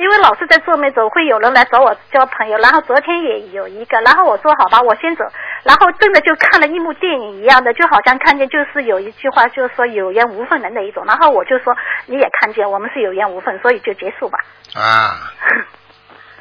[0.01, 2.57] 因为老是在做梦，总会有人来找我交朋友。
[2.57, 5.24] 然后昨天也有一个，然后我说好吧，我先走。
[5.62, 11.05] 然后真的就看了一幕电影一样的，就好像看见就是有一句话就是说有缘无分的那一种。
[11.07, 11.76] 然后我就说
[12.07, 14.38] 你也看见我们是有缘无分，所以就结束吧。
[14.74, 15.30] 啊，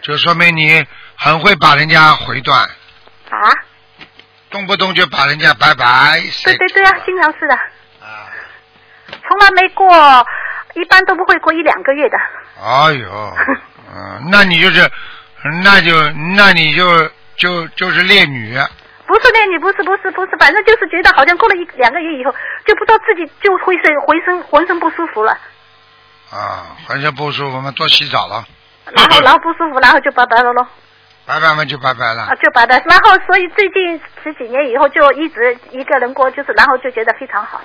[0.01, 0.85] 就说明你
[1.17, 2.61] 很会把人家回断，
[3.29, 3.51] 啊，
[4.49, 6.21] 动不动就把人家拜拜。
[6.45, 7.55] 对对对啊，经常是的。
[7.55, 8.31] 啊。
[9.27, 9.87] 从来没过，
[10.73, 12.17] 一般都不会过一两个月的。
[12.61, 13.33] 哎呦，
[13.95, 14.89] 嗯， 那你就是，
[15.63, 15.91] 那就
[16.35, 16.85] 那你就
[17.35, 18.57] 就就是烈女，
[19.07, 22.31] 不是烈女，不是不是不是，反正就是觉得好像过了一两个月以后，
[22.65, 25.31] 就不知道自己就浑身浑身浑身不舒服了，
[26.31, 28.45] 啊，浑身不舒服嘛，多洗澡了，
[28.91, 30.67] 然后然后不舒服，然后就拜拜了咯，
[31.25, 32.23] 拜拜嘛就拜拜了。
[32.23, 32.35] 啊。
[32.35, 37.61] 就拜拜，然后所以最近十几年以后就一直一个人过，就是然后就觉得非常好，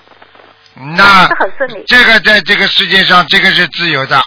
[0.75, 1.85] 那是很顺利。
[1.87, 4.21] 这个在这个世界上，这个是自由的，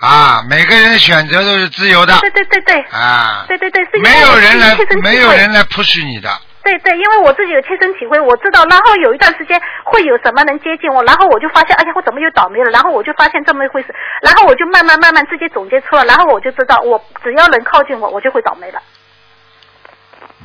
[0.00, 6.30] 啊，每个人选择都是自由的，对对对对，啊，对对对，是没有人来没有人来 push 你的，
[6.62, 12.70] 对对，因为我自己有切身体会，我知道，然后有一段时间会有什么能接近我，然后我就发现，哎呀，我怎么又倒霉了？
[12.70, 18.80] 然后我就发现这么一回事，然后我就慢慢慢慢自己总结出来，然后我就知道，我只要能靠近我，我就会倒霉了。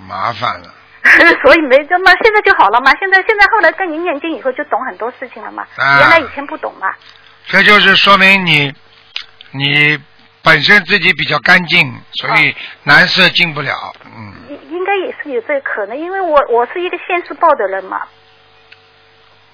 [0.08, 0.74] 麻烦了，
[1.44, 2.92] 所以没这么，现在就好了嘛。
[3.00, 5.64] 现在现在后来跟您念经以后，就懂很多事情了嘛。
[5.78, 6.94] 啊原来以前不懂嘛。
[7.48, 8.74] 这就是说明你
[9.52, 10.00] 你
[10.44, 18.02] 本身自己比较干净，所以男色进不了，嗯，应应该也是有这个可能，因为我我是一个现世报的人嘛。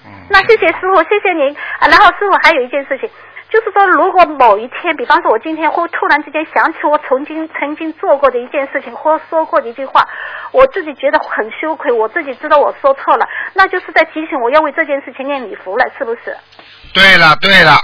[0.04, 0.12] 嗯。
[0.30, 1.56] 那谢谢师傅，谢谢您。
[1.78, 3.08] 啊，然后师傅还有一件事情，
[3.48, 10.08] 就是说，如果某一天，比方说我今天或突然之间想起我曾经曾经做过的一件事情，或说过的一句话，
[10.52, 16.36] 我自己觉得很羞愧，我自己知道我说错了，那就是在提醒我要为这件事情念礼服了，是不是？
[16.92, 17.80] 对了对了，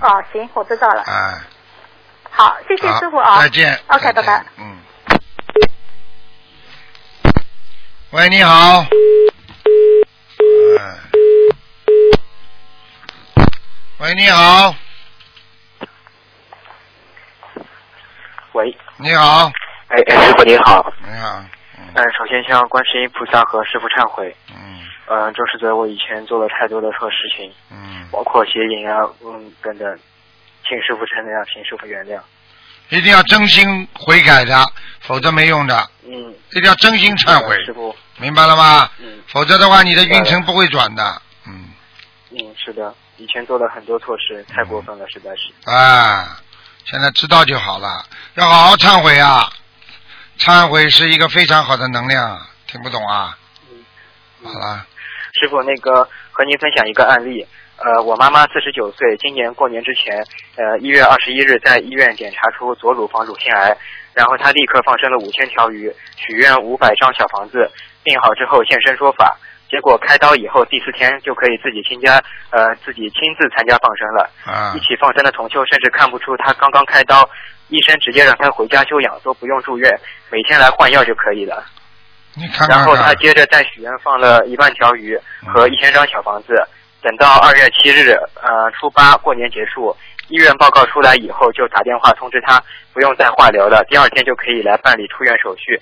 [0.00, 1.02] 哦，行，我知道了。
[1.02, 1.40] 哎，
[2.30, 3.40] 好，谢谢师傅啊。
[3.40, 4.44] 再见 OK，拜拜。
[4.58, 4.78] 嗯。
[8.12, 8.84] 喂，你好。
[10.78, 10.96] 哎
[14.00, 14.74] 喂，你好，
[18.52, 19.50] 喂，你好，
[19.88, 20.92] 哎哎，师傅您好。
[21.02, 21.42] 你好，
[21.78, 24.34] 嗯，首先向观世音菩萨和师傅忏悔。
[24.54, 24.80] 嗯。
[25.06, 27.50] 嗯，就是对我以前做了太多的错事情。
[27.70, 28.06] 嗯。
[28.12, 29.98] 包括邪淫啊，嗯等等，
[30.68, 32.20] 请师傅承谅，请师傅原谅。
[32.90, 34.62] 一定要真心悔改的，
[35.00, 35.88] 否则没用的。
[36.04, 36.34] 嗯。
[36.50, 37.94] 一定要真心忏悔，师傅。
[38.18, 38.90] 明白了吗？
[38.98, 39.22] 嗯。
[39.28, 41.22] 否则的话，你的运程不会转的。
[41.46, 45.70] 嗯，是的，以前做了很多错事，太过分了，实在是。
[45.70, 46.36] 啊，
[46.84, 48.04] 现在知道就好了，
[48.34, 49.48] 要好好忏悔啊！
[50.38, 53.38] 忏悔是一个非常好的能量，听不懂啊？
[54.42, 54.86] 好了，
[55.32, 57.46] 师傅，那个和您分享一个案例。
[57.76, 60.24] 呃，我妈妈四十九岁，今年过年之前，
[60.56, 63.76] 呃，一月二十一日在医院检查出左乳房乳腺癌，
[64.12, 67.70] 然后她立刻放生了五千条鱼，许愿五百张小房子，
[68.02, 69.36] 病好之后现身说法。
[69.72, 74.30] 结果开刀以后第四天就可以自己亲家呃自己亲自参加放生了。
[74.44, 77.26] 啊一起放生的同修甚至看不出他刚刚开刀，
[77.68, 79.98] 医生直接让他回家休养，都不用住院，
[80.30, 81.64] 每天来换药就可以了。
[82.34, 86.54] 你看看然后他，接着再许愿放了一万条鱼和一千张小房子，
[87.00, 88.12] 等到二月七日，
[88.42, 89.96] 呃，初八过年结束，
[90.28, 92.62] 医院报告出来以后，就打电话通知他
[92.92, 95.80] 不用再化疗了，第二天就可以来办理出院手续。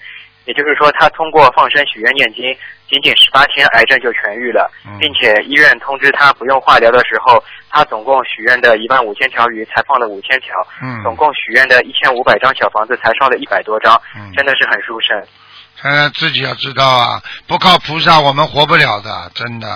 [0.50, 2.42] 也就是说，他通过放生许愿念经，
[2.90, 7.40] 仅仅十八天，癌症就痊愈了，并且医院通知他不用化疗的时候，
[7.70, 13.96] 他总共许愿的一万五千条鱼才放了五千条，嗯总共许愿的一千五百张小房子才烧了一百多张，
[14.34, 15.22] 真的是很殊胜。
[15.80, 19.68] 他自己要知道啊，不靠菩萨我们活不了的，真的。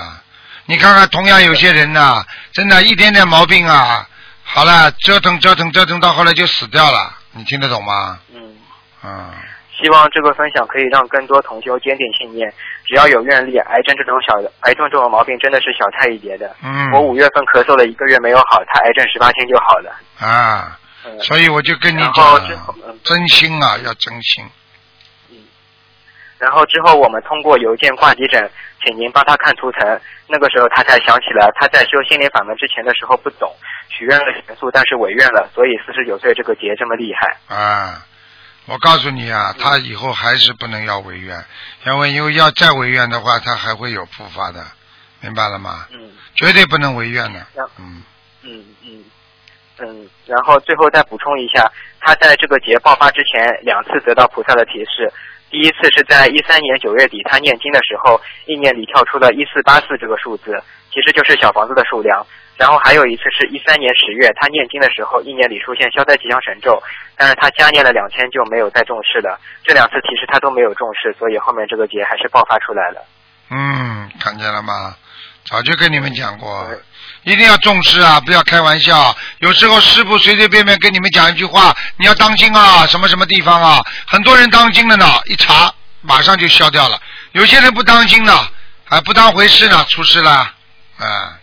[0.67, 4.09] 你看看，同样有些人呐、真的一点点毛病啊，
[4.43, 8.19] 好了，折腾折腾折腾到后来就死掉了，你听得懂吗？
[8.35, 8.41] 嗯。
[9.07, 9.31] 嗯，
[9.85, 12.51] 希望这个分享可以让更多同修坚定信念，
[12.87, 16.57] 只要有愿力，癌症这种小的癌症这种毛病真的是小菜一碟的。
[16.63, 19.95] 嗯我五月份咳嗽了一个月没有好，他癌症十八天就好了。
[20.19, 22.41] 啊，嗯所以我就跟你讲
[22.89, 24.43] 嗯，真心啊，要真心。
[25.29, 25.37] 嗯
[26.39, 28.51] 然后之后我们通过邮件挂急诊，
[28.83, 30.01] 请您帮他看图腾。
[30.29, 33.53] 那个时候他才想起来，他在修心灵法门之前的时候不懂，
[33.91, 37.37] 许愿了元素，但是违愿了，所以四十九岁这个劫这么厉害。
[37.55, 38.01] 啊，
[38.67, 41.45] 我告诉你啊，他以后还是不能要违愿，
[41.87, 44.65] 因为因为要再违愿的话，他还会有复发的，
[45.21, 45.87] 明白了吗？
[45.93, 46.11] 嗯。
[46.35, 47.47] 绝对不能违愿的。
[47.79, 48.03] 嗯。
[48.43, 49.05] 嗯嗯
[49.79, 55.13] 嗯，然后最后再补充一下，他在这个劫爆发之前两次得到菩萨的提示。
[55.51, 60.61] 第一次是在一三年九月底，他念经的时候，意念里跳出了一四八四这个数字，
[60.91, 62.27] 其实就是小房子的数量。
[62.57, 66.83] 然后还有一次是一三年十月，他念经的时候，一年里出现消灾吉祥神咒，
[67.17, 69.39] 但是他加念了两天就没有再重视了。
[69.65, 73.05] 这两次其实他都没有重视，所以后面这个劫还是爆发出来了。
[73.51, 74.97] 嗯，看见了吗？
[75.45, 76.67] 早就跟你们讲过。
[77.25, 78.21] 一定要重视啊！
[78.21, 79.15] 不要开玩笑。
[79.39, 82.87] 有时候师傅随随便便跟你们讲一句话，你要当心啊！
[82.87, 83.83] 什么什么地方啊？
[84.07, 87.01] 很多人当心了呢，一查马上就消掉了。
[87.33, 88.33] 有些人不当心呢，
[88.85, 90.31] 还不当回事呢，出事了。
[90.99, 91.39] 啊。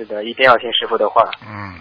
[0.00, 1.28] 是的，一定要听师傅的话。
[1.46, 1.76] 嗯。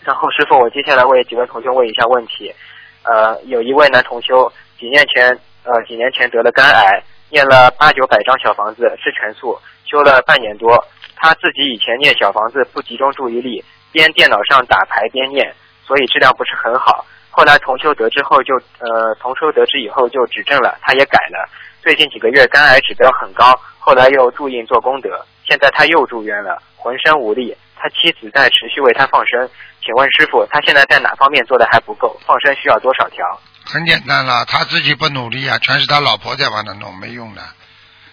[0.00, 2.54] 然后师傅，我接下来为几位同学问一下问题。
[3.02, 10.82] 呃，有一位男同修，几年前呃几年前得了肝癌，念了八九百张小房子，吃全素，修了半年多。
[11.16, 17.04] 他自己以前念小房子不集中注意力，边电脑上打牌边念，所以质量不是很好。
[17.30, 21.46] 后来同修得知后就呃同修得知以后就指正了，他也改了。
[21.82, 27.56] 最近几个月肝癌指标很高，后来又注意做功德，现在他又住院了，浑身无力。
[27.78, 29.48] 他妻子在持续为他放生，
[29.84, 32.18] 请问师傅，他现在在哪方面做的还不够？
[32.26, 33.24] 放生需要多少条？
[33.66, 37.42] 很简单了，他自己不努力啊，全是他老婆在帮他弄，没用的。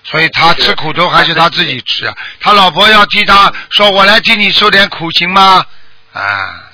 [0.03, 5.65] 所以他吃苦头还是他自己吃，他老婆要替他说：“我来替你受点苦行吗？”
[6.11, 6.71] 啊。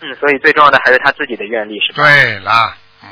[0.00, 2.02] 嗯，所以最重要的还是他自己的愿力，是吧？
[2.02, 3.08] 对啦，嗯。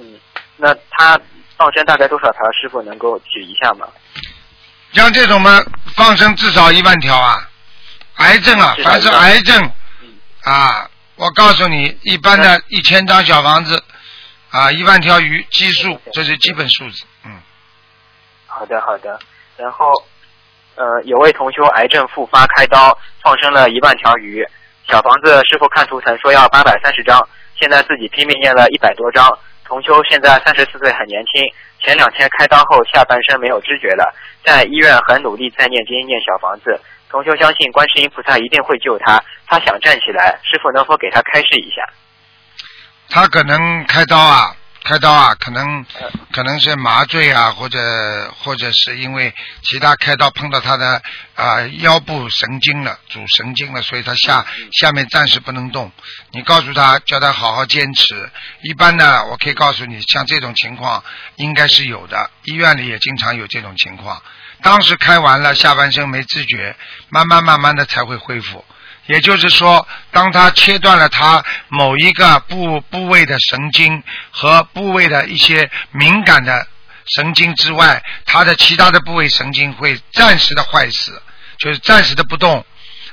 [0.00, 0.20] 嗯，
[0.56, 1.18] 那他
[1.56, 2.40] 放生大概多少条？
[2.50, 3.86] 师傅能够举一下吗？
[4.92, 5.62] 像这种嘛，
[5.94, 7.48] 放生至少一万条啊！
[8.16, 9.70] 癌症啊，凡是癌症。
[10.42, 13.82] 啊，我告诉你，一般的一千张小房子
[14.50, 17.04] 啊，一万条鱼基数，这是基本数字。
[17.24, 17.38] 嗯。
[18.46, 19.18] 好的好的，
[19.56, 19.92] 然后
[20.74, 24.44] 呃有位同修癌症复发开刀放生了一万条鱼，
[24.88, 27.28] 小房子师傅看图层说要八百三十张，
[27.58, 29.38] 现在自己拼命念了一百多张。
[29.70, 31.46] 同修现在三十四岁很年轻，
[31.78, 34.12] 前两天开刀后下半身没有知觉了，
[34.44, 36.76] 在医院很努力在念经念小房子。
[37.08, 41.84] 同修相信观世音菩萨一定会救他，他想站起来，师傅能否给他开示一下？
[43.10, 44.56] 他可能开刀啊。
[44.82, 45.84] 开刀啊，可能
[46.32, 51.00] 可能是麻醉啊，或者或者是因为其他开刀碰到他的
[51.34, 54.44] 啊腰部神经了，主神经了，所以他下
[54.80, 55.92] 下面暂时不能动。
[56.32, 58.30] 你告诉他，叫他好好坚持。
[58.62, 61.04] 一般呢，我可以告诉你，像这种情况
[61.36, 64.22] 应该是有的，医院里也经常有这种情况。
[64.62, 66.74] 当时开完了，下半身没知觉，
[67.10, 68.64] 慢慢慢慢的才会恢复。
[69.10, 74.00] 也就是说，当他切断了他某一个部部位的神经
[74.30, 76.64] 和部位的一些敏感的
[77.16, 81.20] 神经之外，他的其他的部位神经会暂时的坏死，
[81.58, 82.64] 就是暂时的不动，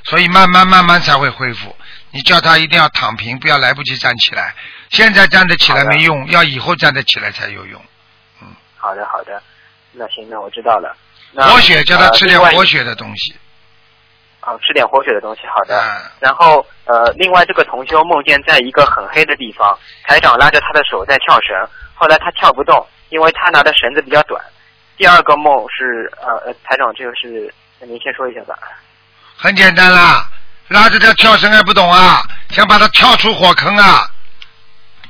[0.04, 1.74] 所以慢慢慢慢才会恢复。
[2.12, 4.54] 你叫他一定要躺平，不要来不及站起来。
[4.90, 7.84] 现在站得起来没用，要以后站得起来才有用。
[8.40, 8.46] 嗯，
[8.76, 9.42] 好的好的，
[9.90, 10.96] 那行，那我知道了。
[11.34, 13.34] 活血，叫他吃点活血的东西。
[14.48, 15.78] 哦，吃点活血的东西，好的。
[16.20, 21.54] 然后呃，另外这个同修梦见在一个很黑的地方，台长拉着他的手在跳绳，
[21.94, 24.42] 后来他跳不动，因为他拿的绳子比较短。
[24.96, 28.58] 第二个梦是呃，台长这个是，您先说一下吧。
[29.36, 30.26] 很简单啦，
[30.68, 32.22] 拉着他跳绳还不懂啊？
[32.48, 34.08] 想把他跳出火坑啊？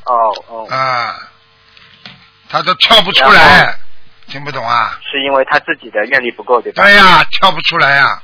[0.05, 0.67] 哦哦。
[0.69, 1.15] 啊，
[2.51, 3.79] 他都跳不出来，
[4.27, 4.99] 听不懂啊？
[5.09, 6.83] 是因为他自己的愿力不够，对吧？
[6.83, 8.21] 对呀，跳不出来呀。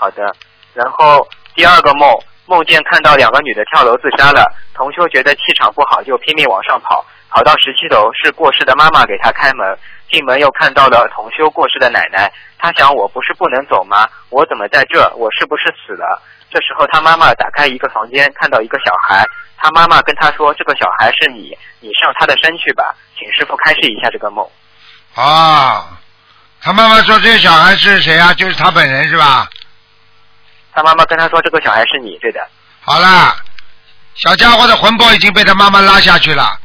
[0.00, 0.34] 好的，
[0.72, 2.08] 然后第二个梦，
[2.46, 4.50] 梦见看到两个女的跳楼自杀了。
[4.72, 9.76] 同修觉得气场不好，就拼命往上跑，跑到十七楼，是过世的妈妈给他开门。
[10.10, 14.08] 进门又看到了同修过世的奶奶，他想我不是不能走吗？
[14.30, 15.06] 我怎么在这？
[15.16, 16.22] 我是不是死了？
[16.48, 19.22] 这时候他妈妈打开一个房间，看到一个小孩，
[19.58, 24.48] 他妈妈跟他说：“这个小孩是你，你上他的身去吧。”请师傅开示一下这个梦。
[25.14, 25.86] 啊，
[26.62, 28.32] 他妈妈说这个小孩是谁啊？
[28.32, 29.46] 就是他本人是吧？
[30.72, 32.40] 他妈妈跟他说：“这个小孩是你，对的。”
[32.82, 33.36] 好啦，
[34.14, 36.58] 小家伙的魂魄已经被他妈妈拉下去了，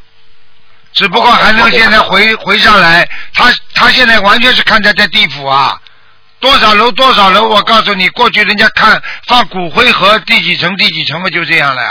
[0.94, 3.08] 只不过还能现在回回上来。
[3.34, 5.80] 他他现在完全是看在在地府啊，
[6.40, 7.48] 多少楼多少楼。
[7.48, 11.90] 我告诉你，过去人家看放骨灰盒第几层第几层嘛，就这样了呀。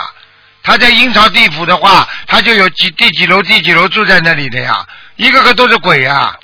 [0.63, 4.87] 他在阴曹地府的话，他就有几第几楼第几楼住在那里的呀，
[5.17, 6.35] 一个个都是鬼呀。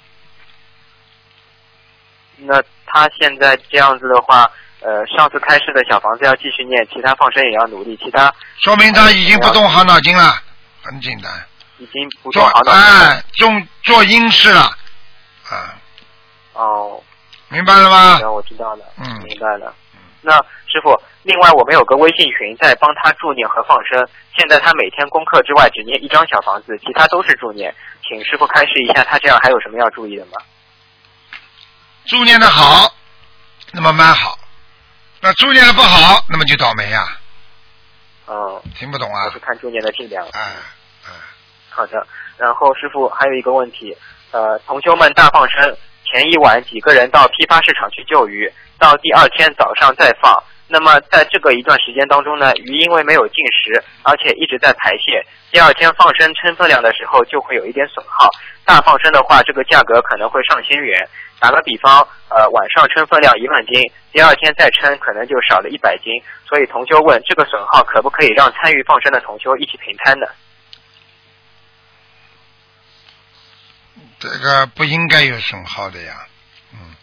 [2.37, 4.51] 那他现在这样子的话，
[4.81, 10.41] 呃，上次开示的小房子要继续念，其他放生也要努力，其他说明他已经不动好脑筋了，
[10.83, 11.31] 很简单。
[11.79, 13.15] 已经不做动好脑筋了。
[13.15, 13.51] 哎，做
[13.83, 14.61] 做阴事了，
[15.49, 15.77] 啊，
[16.53, 17.03] 哦，
[17.49, 18.19] 明白了吗？
[18.19, 19.75] 行，我知道了，嗯明白了。
[20.23, 24.07] 那师傅，另外我们有个微信群在帮他助念和放生，
[24.37, 27.75] 现在他每天功课之外只念一张小房子，其他都是助念，
[28.07, 30.33] 请师傅开示一下，他这样还有什么要注意的吗？
[32.07, 32.95] 助念的好，
[33.73, 34.37] 那么蛮好；
[35.23, 37.07] 那猪念的不好，那么就倒霉呀、
[38.25, 39.39] 哦，听不懂啊我是？
[39.39, 40.27] 看猪念的质量。
[40.33, 40.41] 哎
[41.05, 41.13] 哎，
[41.69, 42.07] 好的，
[42.39, 43.95] 然后师傅还有一个问题，
[44.31, 50.43] 呃，同修们大放生前一晚几个人到批发市场去救鱼，到第二天早上再放。
[50.73, 58.31] 那么在这个一段时间当中呢，鱼因为没有进食，而且一直在排泄，第二天放生称分量的时候就会有一点损耗。
[58.65, 61.07] 大放生的话，这个价格可能会上千元。
[61.41, 63.83] 打个比方，呃，晚上称分量一万斤，
[64.13, 66.23] 第二天再称可能就少了一百斤。
[66.49, 70.27] 所以同修问，这个损耗可不可以让参与放生的同修一起平摊呢？
[74.19, 76.27] 这个不应该有损耗的呀。
[76.73, 76.95] 嗯，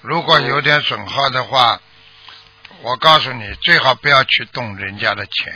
[0.00, 1.80] 如果有点损耗的话，
[2.82, 5.54] 我告诉你，最好不要去动人家的钱。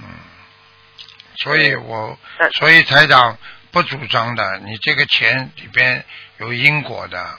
[0.00, 0.06] 嗯，
[1.36, 2.18] 所以我
[2.58, 3.38] 所以台长
[3.70, 6.04] 不主张的，你这个钱里边
[6.38, 7.38] 有因果的，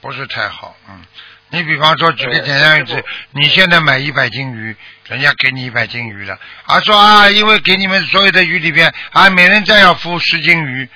[0.00, 0.74] 不是太好。
[0.88, 1.04] 嗯，
[1.52, 4.74] 你比方说举个简单例子，你现在买一百斤鱼，
[5.06, 10.88] 人家给你一百斤鱼了，啊说啊，因为给你们所有的鱼里边啊，每人再要付十斤鱼，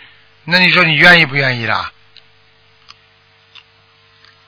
[0.46, 1.92] 那你说你愿意不愿意啦？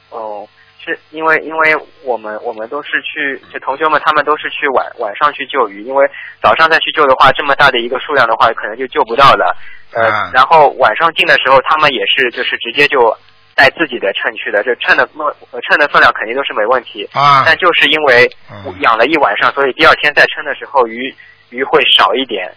[0.09, 0.49] 哦，
[0.83, 6.07] 是因为因为我们我们都是去，就同学们他们都是去晚晚上去救鱼，因为
[6.41, 9.55] 早上再去救的话，这么大的一个数量的话，可能就救不到了。
[9.93, 12.99] 呃，啊然后晚上进的时候，他们也是就是直接就
[13.59, 15.03] 带自己的秤去的，这称的
[15.51, 17.03] 呃称的分量肯定都是没问题。
[17.13, 21.13] 啊但就是因为嗯养了一晚上，所以第二天再称的时候，鱼
[21.51, 22.55] 鱼会少一点。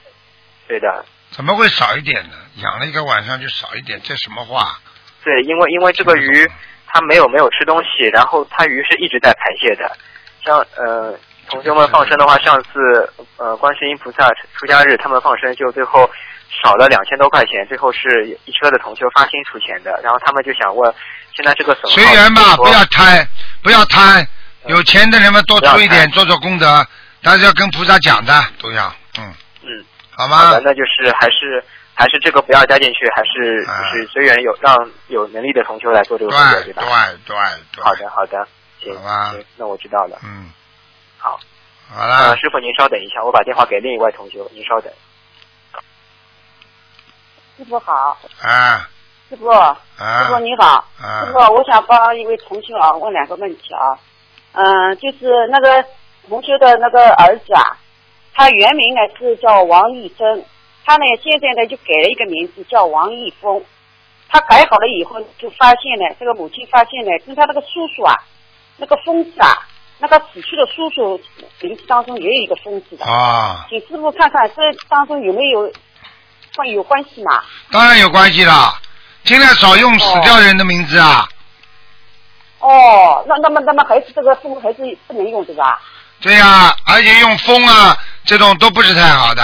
[0.68, 2.36] 对的，怎么会少一点呢？
[2.62, 4.78] 养了一个晚上就少一点，这什么话？
[5.24, 6.48] 对，因为因为这个鱼
[6.88, 9.92] 它没有没有吃东西，然后它鱼是一直在排泄的。
[10.46, 11.18] 像呃
[11.50, 16.08] 同学们放生的话，上次呃观世音菩萨出家日他们放生，就最后
[16.64, 20.94] 少了两千多块钱，最后是一车的同修发心出钱的，然后他们就想问，
[21.36, 23.28] 现在这个随缘吧，不要贪，
[23.64, 24.22] 不要贪。
[24.22, 24.28] 嗯
[24.68, 26.86] 有钱的人们多出一点，做做功德，
[27.24, 29.34] 但是要跟菩萨讲的，都要，嗯，
[29.64, 30.62] 嗯，好吗好的，？
[30.64, 31.64] 那就是还是
[31.96, 34.78] 还是这个不要加进去，还是就是随缘有让
[35.08, 36.84] 有能力的同修来做这个工作，对吧？
[36.84, 36.92] 对
[37.26, 37.36] 对
[37.76, 38.48] 对，好的好的，
[38.80, 40.20] 行行，那我知道了。
[40.24, 40.52] 嗯，
[41.18, 41.40] 好，
[41.92, 44.94] 好了呃，，师傅您稍等一下，我把电话给另一位同修，您稍等。
[47.58, 48.90] 师傅好，啊。
[49.30, 49.78] 师傅，啊。
[49.98, 51.26] 师啊傅你好，啊。
[51.26, 53.98] 师傅，我想帮一位同学啊问两个问题啊，
[54.54, 55.86] 嗯、就是那个
[56.28, 57.78] 同学的那个儿子啊，
[58.34, 60.46] 他原名呢是叫王义珍，
[60.86, 63.64] 他呢现在呢就改了一个名字叫王义峰，
[64.30, 68.16] 他改好了以后就发现呢，这个母亲发现呢，跟他那个叔叔啊，
[68.78, 69.68] 那个疯子啊，
[70.00, 71.20] 那个死去的叔叔
[71.62, 75.72] 名字当中也有一个疯字的，啊，请师傅看看这当中有没有
[76.56, 77.42] 关有关系嘛？
[77.72, 78.80] 当然有关系啦，
[79.24, 81.28] 尽量少用死掉人的名字啊。
[82.60, 85.82] 哦，那那么那么还是这个风还是不能用对吧？
[86.22, 89.44] 对呀、而且用风啊这种都不是太好的。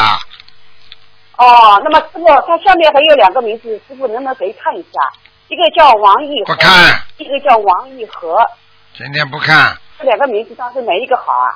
[1.38, 5.00] 哦，那么师傅，他下面还有两个名字，师傅能不能给看一下？
[5.48, 8.38] 一个叫王义和，不看，一个叫王义和，
[8.98, 11.56] 今天不看，这两个名字当中哪一个好啊？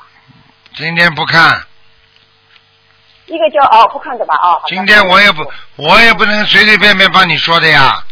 [0.75, 1.61] 今天不看，
[3.27, 4.35] 一个叫哦不看的吧？
[4.35, 8.03] 哦，今天我也不，我也不能随随便便帮你说的呀，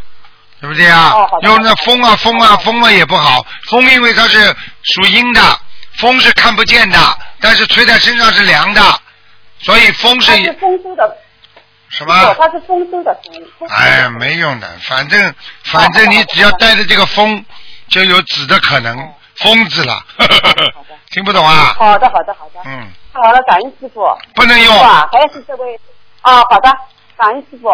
[0.61, 1.11] 对不对呀？
[1.13, 5.41] 哦好的用那风啊风啊风啊也不好，风因为它是属阴的，
[5.99, 6.99] 风是看不见的，
[7.41, 8.81] 但是吹在身上是凉的，
[9.59, 11.17] 所以风是他是丰收的，
[11.89, 12.13] 什么？
[12.13, 13.33] 哦，他是丰收的丰。
[13.59, 15.33] 丰收的哎，没用的，反正
[15.63, 17.43] 反正你只要带着这个风，
[17.89, 18.97] 就有子的可能，
[19.37, 20.01] 疯子了，
[21.11, 21.75] 听不懂啊？
[21.77, 22.61] 好的，好的，好的。
[22.65, 24.01] 嗯，好了，感恩师傅。
[24.35, 25.79] 不能用啊，还是这位
[26.21, 26.69] 啊，好的，
[27.17, 27.69] 感恩师傅。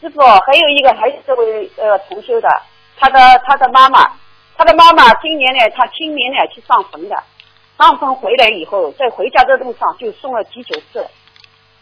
[0.00, 2.48] 师傅，还有一个还是这位呃同修的，
[2.98, 4.06] 他的他的妈妈，
[4.56, 7.16] 他的妈妈今年呢，他清明呢去上坟的，
[7.78, 11.06] 上坟回来以后，在回家的路上就送了急救室，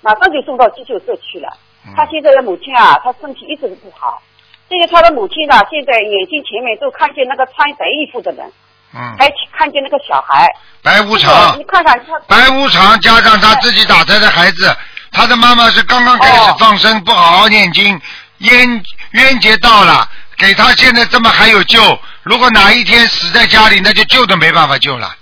[0.01, 1.49] 马上就送到急救社去了。
[1.97, 4.23] 他现在的母亲啊，她身体一直不好。
[4.71, 8.51] 这个他的母亲呢，现在眼睛前面都看见那个穿白衣服的人，
[8.95, 9.29] 嗯，还
[9.65, 10.47] 看见那个小孩。
[10.83, 12.19] 白无常你看看他。
[12.29, 14.77] 白无常加上他自己打胎的孩子，
[15.11, 17.99] 他的妈妈是刚刚开始放生，不好好念经，
[18.39, 20.07] 冤冤结到了，
[20.37, 21.99] 给他现在这么还有救。
[22.25, 25.17] 如果哪一天死在家里，那就救都没办法救了。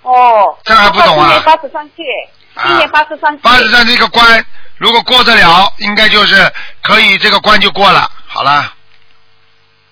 [0.00, 0.56] 哦。
[0.64, 2.04] 这还不懂啊今年八十三岁，
[2.64, 3.40] 今年八十三岁。
[3.42, 4.42] 八十三这个关，
[4.78, 6.50] 如果过得了，应该就是
[6.82, 8.10] 可以这个关就过了。
[8.26, 8.72] 好了，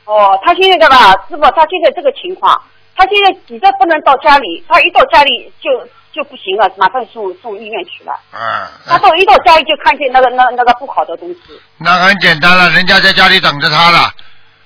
[0.07, 2.59] 哦，他现在的吧，师傅，他现在这个情况，
[2.99, 5.71] 他现在急着不能到家里，他一到家里就
[6.13, 8.13] 就不行了，马上送送医院去了。
[8.33, 11.41] 嗯，他到一到家里就看见那个那那个不好的东西。
[11.77, 14.11] 那很简单了，人家在家里等着他了，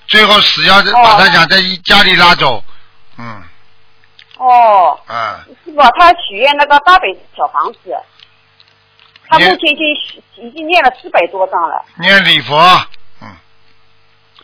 [0.07, 2.63] 最后死要把他想在家里拉走。
[3.19, 3.43] 嗯。
[4.39, 7.05] 哦，嗯，是吧，他许愿那个八百
[7.37, 7.95] 小房子，
[9.29, 12.57] 他目前已经许已经念了四百多张了，念礼佛。
[13.21, 13.29] 嗯。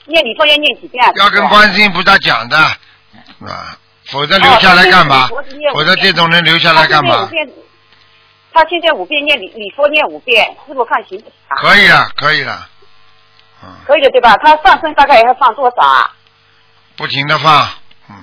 [0.05, 1.03] 念礼佛要念几遍？
[1.03, 1.11] 啊？
[1.15, 2.57] 要跟观世音菩萨讲的，
[3.47, 3.77] 啊，
[4.07, 5.27] 否则留下来干嘛？
[5.73, 7.29] 否则这种人留下来干嘛
[8.51, 9.05] 他现在五？
[9.05, 11.33] 遍，念礼礼佛念五遍，师傅看行不行？
[11.47, 11.55] 啊？
[11.57, 12.67] 可以了，可以了，
[13.63, 13.69] 嗯。
[13.85, 14.35] 可以的对吧？
[14.37, 16.11] 他上身大概要放多少啊？
[16.97, 17.69] 不停的放，
[18.09, 18.15] 嗯，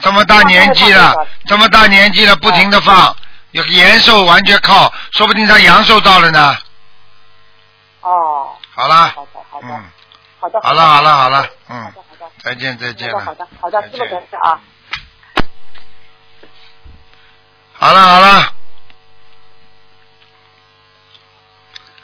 [0.00, 1.14] 这么大年纪了，
[1.46, 3.16] 这么大年纪了，不停的放，
[3.52, 6.56] 有延寿完全靠，说不定他阳寿到了呢。
[8.02, 9.68] 哦，好了，好的好的。
[9.68, 9.84] 嗯，
[10.38, 10.60] 好的。
[10.62, 11.92] 好了，好了，好了，嗯
[12.44, 14.60] 再见，再见了好的好，的好的，师傅等一下啊。
[17.72, 18.54] 好了，好了，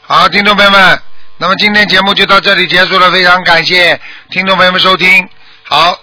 [0.00, 1.02] 好，听众朋友们，
[1.36, 5.28] 那么今天节目就到这里结束了，非常感谢听众朋友们收听，
[5.64, 6.00] 好。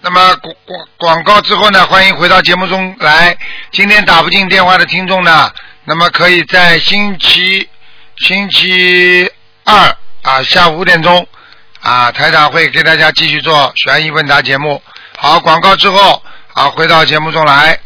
[0.00, 3.36] 那么广广广告之后呢，欢迎回到节目中来。
[3.70, 5.52] 今天打不进电话的听众呢，
[5.84, 7.68] 那么可以在星期
[8.16, 9.32] 星期
[9.64, 11.26] 二啊下午五点钟
[11.80, 14.82] 啊，台长会给大家继续做悬疑问答节目。
[15.16, 16.22] 好，广告之后
[16.54, 17.78] 啊，回到节目中来。